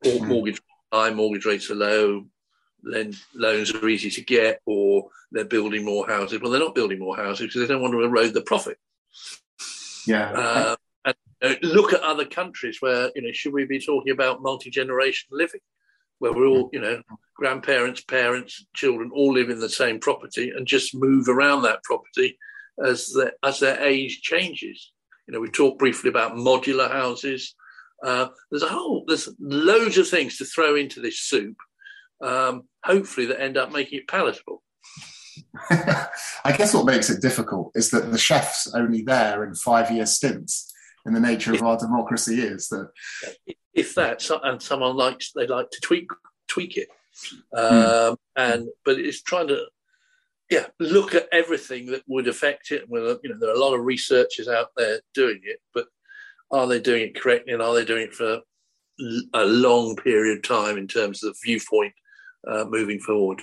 hmm. 0.04 0.26
mortgage 0.26 0.60
high, 0.92 1.10
mortgage 1.10 1.44
rates 1.44 1.70
are 1.70 1.74
low, 1.74 2.26
then 2.82 3.14
loans 3.34 3.72
are 3.74 3.88
easy 3.88 4.10
to 4.10 4.22
get, 4.22 4.60
or 4.66 5.08
they're 5.32 5.44
building 5.44 5.84
more 5.84 6.06
houses. 6.06 6.40
Well, 6.40 6.50
they're 6.50 6.60
not 6.60 6.74
building 6.74 6.98
more 6.98 7.16
houses 7.16 7.46
because 7.46 7.60
they 7.60 7.72
don't 7.72 7.82
want 7.82 7.92
to 7.92 8.02
erode 8.02 8.34
the 8.34 8.42
profit. 8.42 8.78
Yeah. 10.06 10.30
Uh, 10.30 10.76
and 11.04 11.16
uh, 11.42 11.54
look 11.62 11.92
at 11.92 12.02
other 12.02 12.24
countries 12.24 12.78
where 12.80 13.10
you 13.14 13.22
know 13.22 13.32
should 13.32 13.52
we 13.52 13.64
be 13.64 13.80
talking 13.80 14.12
about 14.12 14.42
multi 14.42 14.70
generation 14.70 15.28
living, 15.32 15.60
where 16.18 16.32
we're 16.32 16.46
all 16.46 16.70
you 16.72 16.80
know 16.80 17.02
grandparents, 17.34 18.02
parents, 18.02 18.66
children 18.74 19.10
all 19.12 19.32
live 19.32 19.50
in 19.50 19.60
the 19.60 19.68
same 19.68 19.98
property 19.98 20.50
and 20.50 20.66
just 20.66 20.94
move 20.94 21.28
around 21.28 21.62
that 21.62 21.82
property 21.82 22.38
as 22.84 23.06
the, 23.08 23.32
as 23.42 23.60
their 23.60 23.80
age 23.82 24.20
changes. 24.22 24.92
You 25.26 25.34
know, 25.34 25.40
we 25.40 25.50
talked 25.50 25.78
briefly 25.78 26.08
about 26.08 26.34
modular 26.34 26.90
houses. 26.90 27.54
Uh, 28.04 28.28
there's 28.50 28.62
a 28.62 28.68
whole 28.68 29.04
there's 29.06 29.28
loads 29.40 29.98
of 29.98 30.08
things 30.08 30.38
to 30.38 30.44
throw 30.44 30.76
into 30.76 31.00
this 31.00 31.18
soup. 31.18 31.56
Um, 32.22 32.64
hopefully, 32.84 33.26
that 33.26 33.40
end 33.40 33.56
up 33.56 33.72
making 33.72 34.00
it 34.00 34.08
palatable. 34.08 34.62
I 35.70 36.54
guess 36.56 36.74
what 36.74 36.86
makes 36.86 37.10
it 37.10 37.20
difficult 37.20 37.72
is 37.74 37.90
that 37.90 38.10
the 38.10 38.18
chef's 38.18 38.72
only 38.74 39.02
there 39.02 39.44
in 39.44 39.54
five 39.54 39.90
year 39.90 40.06
stints. 40.06 40.72
in 41.04 41.14
the 41.14 41.20
nature 41.20 41.54
of 41.54 41.62
our 41.62 41.78
democracy 41.78 42.40
is 42.40 42.68
that 42.68 42.90
if 43.74 43.94
that 43.94 44.28
and 44.42 44.62
someone 44.62 44.96
likes 44.96 45.32
they 45.32 45.46
like 45.46 45.70
to 45.70 45.80
tweak 45.80 46.08
tweak 46.48 46.76
it, 46.76 46.88
hmm. 47.28 47.58
um, 47.58 47.66
mm. 47.66 48.16
and 48.36 48.68
but 48.84 48.98
it's 48.98 49.22
trying 49.22 49.48
to 49.48 49.66
yeah 50.50 50.66
look 50.78 51.14
at 51.14 51.28
everything 51.32 51.86
that 51.86 52.02
would 52.06 52.28
affect 52.28 52.70
it. 52.70 52.84
Well, 52.88 53.18
you 53.22 53.30
know 53.30 53.36
there 53.38 53.50
are 53.50 53.54
a 53.54 53.58
lot 53.58 53.74
of 53.74 53.84
researchers 53.84 54.48
out 54.48 54.68
there 54.76 55.00
doing 55.14 55.40
it, 55.44 55.60
but 55.74 55.86
are 56.50 56.66
they 56.66 56.80
doing 56.80 57.02
it 57.02 57.20
correctly 57.20 57.52
and 57.52 57.62
are 57.62 57.74
they 57.74 57.84
doing 57.84 58.04
it 58.04 58.14
for 58.14 58.40
a 59.34 59.44
long 59.44 59.96
period 59.96 60.38
of 60.38 60.42
time 60.42 60.78
in 60.78 60.86
terms 60.86 61.22
of 61.22 61.34
the 61.34 61.38
viewpoint 61.44 61.92
uh, 62.48 62.64
moving 62.68 63.00
forward? 63.00 63.42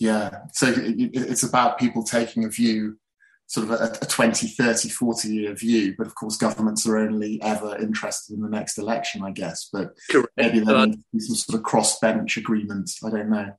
Yeah. 0.00 0.38
So 0.52 0.72
it's 0.76 1.42
about 1.42 1.78
people 1.78 2.02
taking 2.02 2.44
a 2.44 2.48
view, 2.48 2.98
sort 3.46 3.70
of 3.70 3.80
a, 3.80 3.98
a 4.02 4.06
20, 4.06 4.48
30, 4.48 4.88
40 4.88 5.28
year 5.28 5.54
view. 5.54 5.94
But 5.96 6.06
of 6.06 6.14
course, 6.14 6.36
governments 6.36 6.86
are 6.86 6.96
only 6.96 7.40
ever 7.42 7.76
interested 7.76 8.34
in 8.34 8.42
the 8.42 8.48
next 8.48 8.78
election, 8.78 9.22
I 9.22 9.30
guess. 9.30 9.68
But 9.72 9.94
Correct. 10.10 10.30
maybe 10.36 10.60
there 10.60 10.86
needs 10.86 10.96
to 10.96 11.04
be 11.12 11.20
some 11.20 11.36
sort 11.36 11.58
of 11.58 11.64
cross 11.64 11.98
bench 12.00 12.36
agreement. 12.36 12.90
I 13.04 13.10
don't 13.10 13.30
know. 13.30 13.52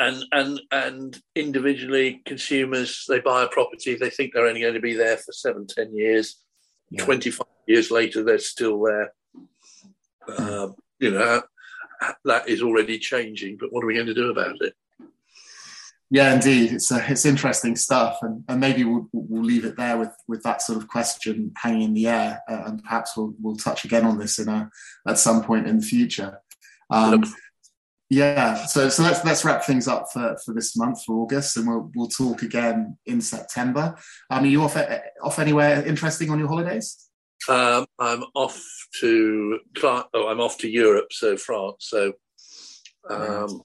And, 0.00 0.24
and 0.32 0.60
and 0.72 1.22
individually, 1.36 2.22
consumers 2.24 3.04
they 3.06 3.20
buy 3.20 3.44
a 3.44 3.48
property, 3.48 3.96
they 3.96 4.08
think 4.10 4.32
they're 4.32 4.46
only 4.46 4.62
going 4.62 4.74
to 4.74 4.80
be 4.80 4.94
there 4.94 5.18
for 5.18 5.32
seven, 5.32 5.66
ten 5.66 5.94
years. 5.94 6.36
Yeah. 6.90 7.04
Twenty 7.04 7.30
five 7.30 7.46
years 7.66 7.90
later, 7.90 8.24
they're 8.24 8.38
still 8.38 8.82
there. 8.82 9.12
Uh, 10.26 10.68
you 10.98 11.10
know 11.10 11.42
that 12.24 12.48
is 12.48 12.62
already 12.62 12.98
changing. 12.98 13.56
But 13.58 13.72
what 13.72 13.84
are 13.84 13.86
we 13.86 13.94
going 13.94 14.06
to 14.06 14.14
do 14.14 14.30
about 14.30 14.56
it? 14.60 14.74
Yeah, 16.12 16.34
indeed, 16.34 16.72
it's 16.72 16.90
uh, 16.90 17.04
it's 17.06 17.24
interesting 17.24 17.76
stuff, 17.76 18.18
and, 18.22 18.42
and 18.48 18.58
maybe 18.58 18.82
we'll, 18.82 19.08
we'll 19.12 19.44
leave 19.44 19.64
it 19.64 19.76
there 19.76 19.96
with, 19.96 20.10
with 20.26 20.42
that 20.42 20.60
sort 20.60 20.78
of 20.78 20.88
question 20.88 21.52
hanging 21.56 21.82
in 21.82 21.94
the 21.94 22.08
air, 22.08 22.42
uh, 22.48 22.62
and 22.66 22.82
perhaps 22.82 23.16
we'll 23.16 23.32
we'll 23.40 23.54
touch 23.54 23.84
again 23.84 24.04
on 24.04 24.18
this 24.18 24.40
in 24.40 24.48
a 24.48 24.68
at 25.06 25.18
some 25.18 25.44
point 25.44 25.68
in 25.68 25.78
the 25.78 25.86
future. 25.86 26.40
Um, 26.90 27.22
yeah, 28.10 28.66
so 28.66 28.88
so 28.88 29.04
let's 29.04 29.24
let's 29.24 29.44
wrap 29.44 29.62
things 29.62 29.86
up 29.86 30.06
for, 30.12 30.36
for 30.44 30.52
this 30.52 30.76
month 30.76 31.04
for 31.04 31.16
August, 31.20 31.56
and 31.56 31.68
we'll 31.68 31.92
we'll 31.94 32.08
talk 32.08 32.42
again 32.42 32.98
in 33.06 33.20
September. 33.20 33.96
Um, 34.28 34.42
are 34.42 34.46
you 34.48 34.62
off 34.62 34.76
off 35.22 35.38
anywhere 35.38 35.86
interesting 35.86 36.28
on 36.30 36.40
your 36.40 36.48
holidays? 36.48 37.08
Um, 37.48 37.86
I'm 38.00 38.24
off 38.34 38.60
to 39.00 39.60
oh, 39.84 40.28
I'm 40.28 40.40
off 40.40 40.58
to 40.58 40.68
Europe, 40.68 41.12
so 41.12 41.36
France. 41.36 41.86
So 41.88 42.14
um, 43.08 43.62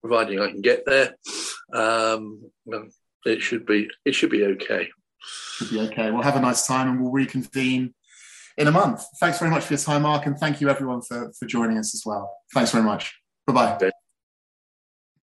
providing 0.00 0.40
I 0.40 0.52
can 0.52 0.60
get 0.60 0.86
there. 0.86 1.16
Um, 1.72 2.48
it 3.26 3.42
should 3.42 3.66
be 3.66 3.90
it 4.04 4.14
should 4.14 4.30
be 4.30 4.44
okay. 4.44 4.88
Should 5.56 5.70
be 5.70 5.80
okay. 5.80 6.12
We'll 6.12 6.22
have 6.22 6.36
a 6.36 6.40
nice 6.40 6.64
time 6.64 6.88
and 6.88 7.02
we'll 7.02 7.10
reconvene 7.10 7.92
in 8.56 8.68
a 8.68 8.72
month. 8.72 9.04
Thanks 9.18 9.40
very 9.40 9.50
much 9.50 9.64
for 9.64 9.74
your 9.74 9.80
time, 9.80 10.02
Mark, 10.02 10.26
and 10.26 10.38
thank 10.38 10.60
you 10.60 10.68
everyone 10.68 11.02
for, 11.02 11.32
for 11.38 11.46
joining 11.46 11.76
us 11.76 11.92
as 11.92 12.02
well. 12.06 12.36
Thanks 12.54 12.70
very 12.70 12.84
much. 12.84 13.19
Bye 13.52 13.78
bye. 13.78 13.89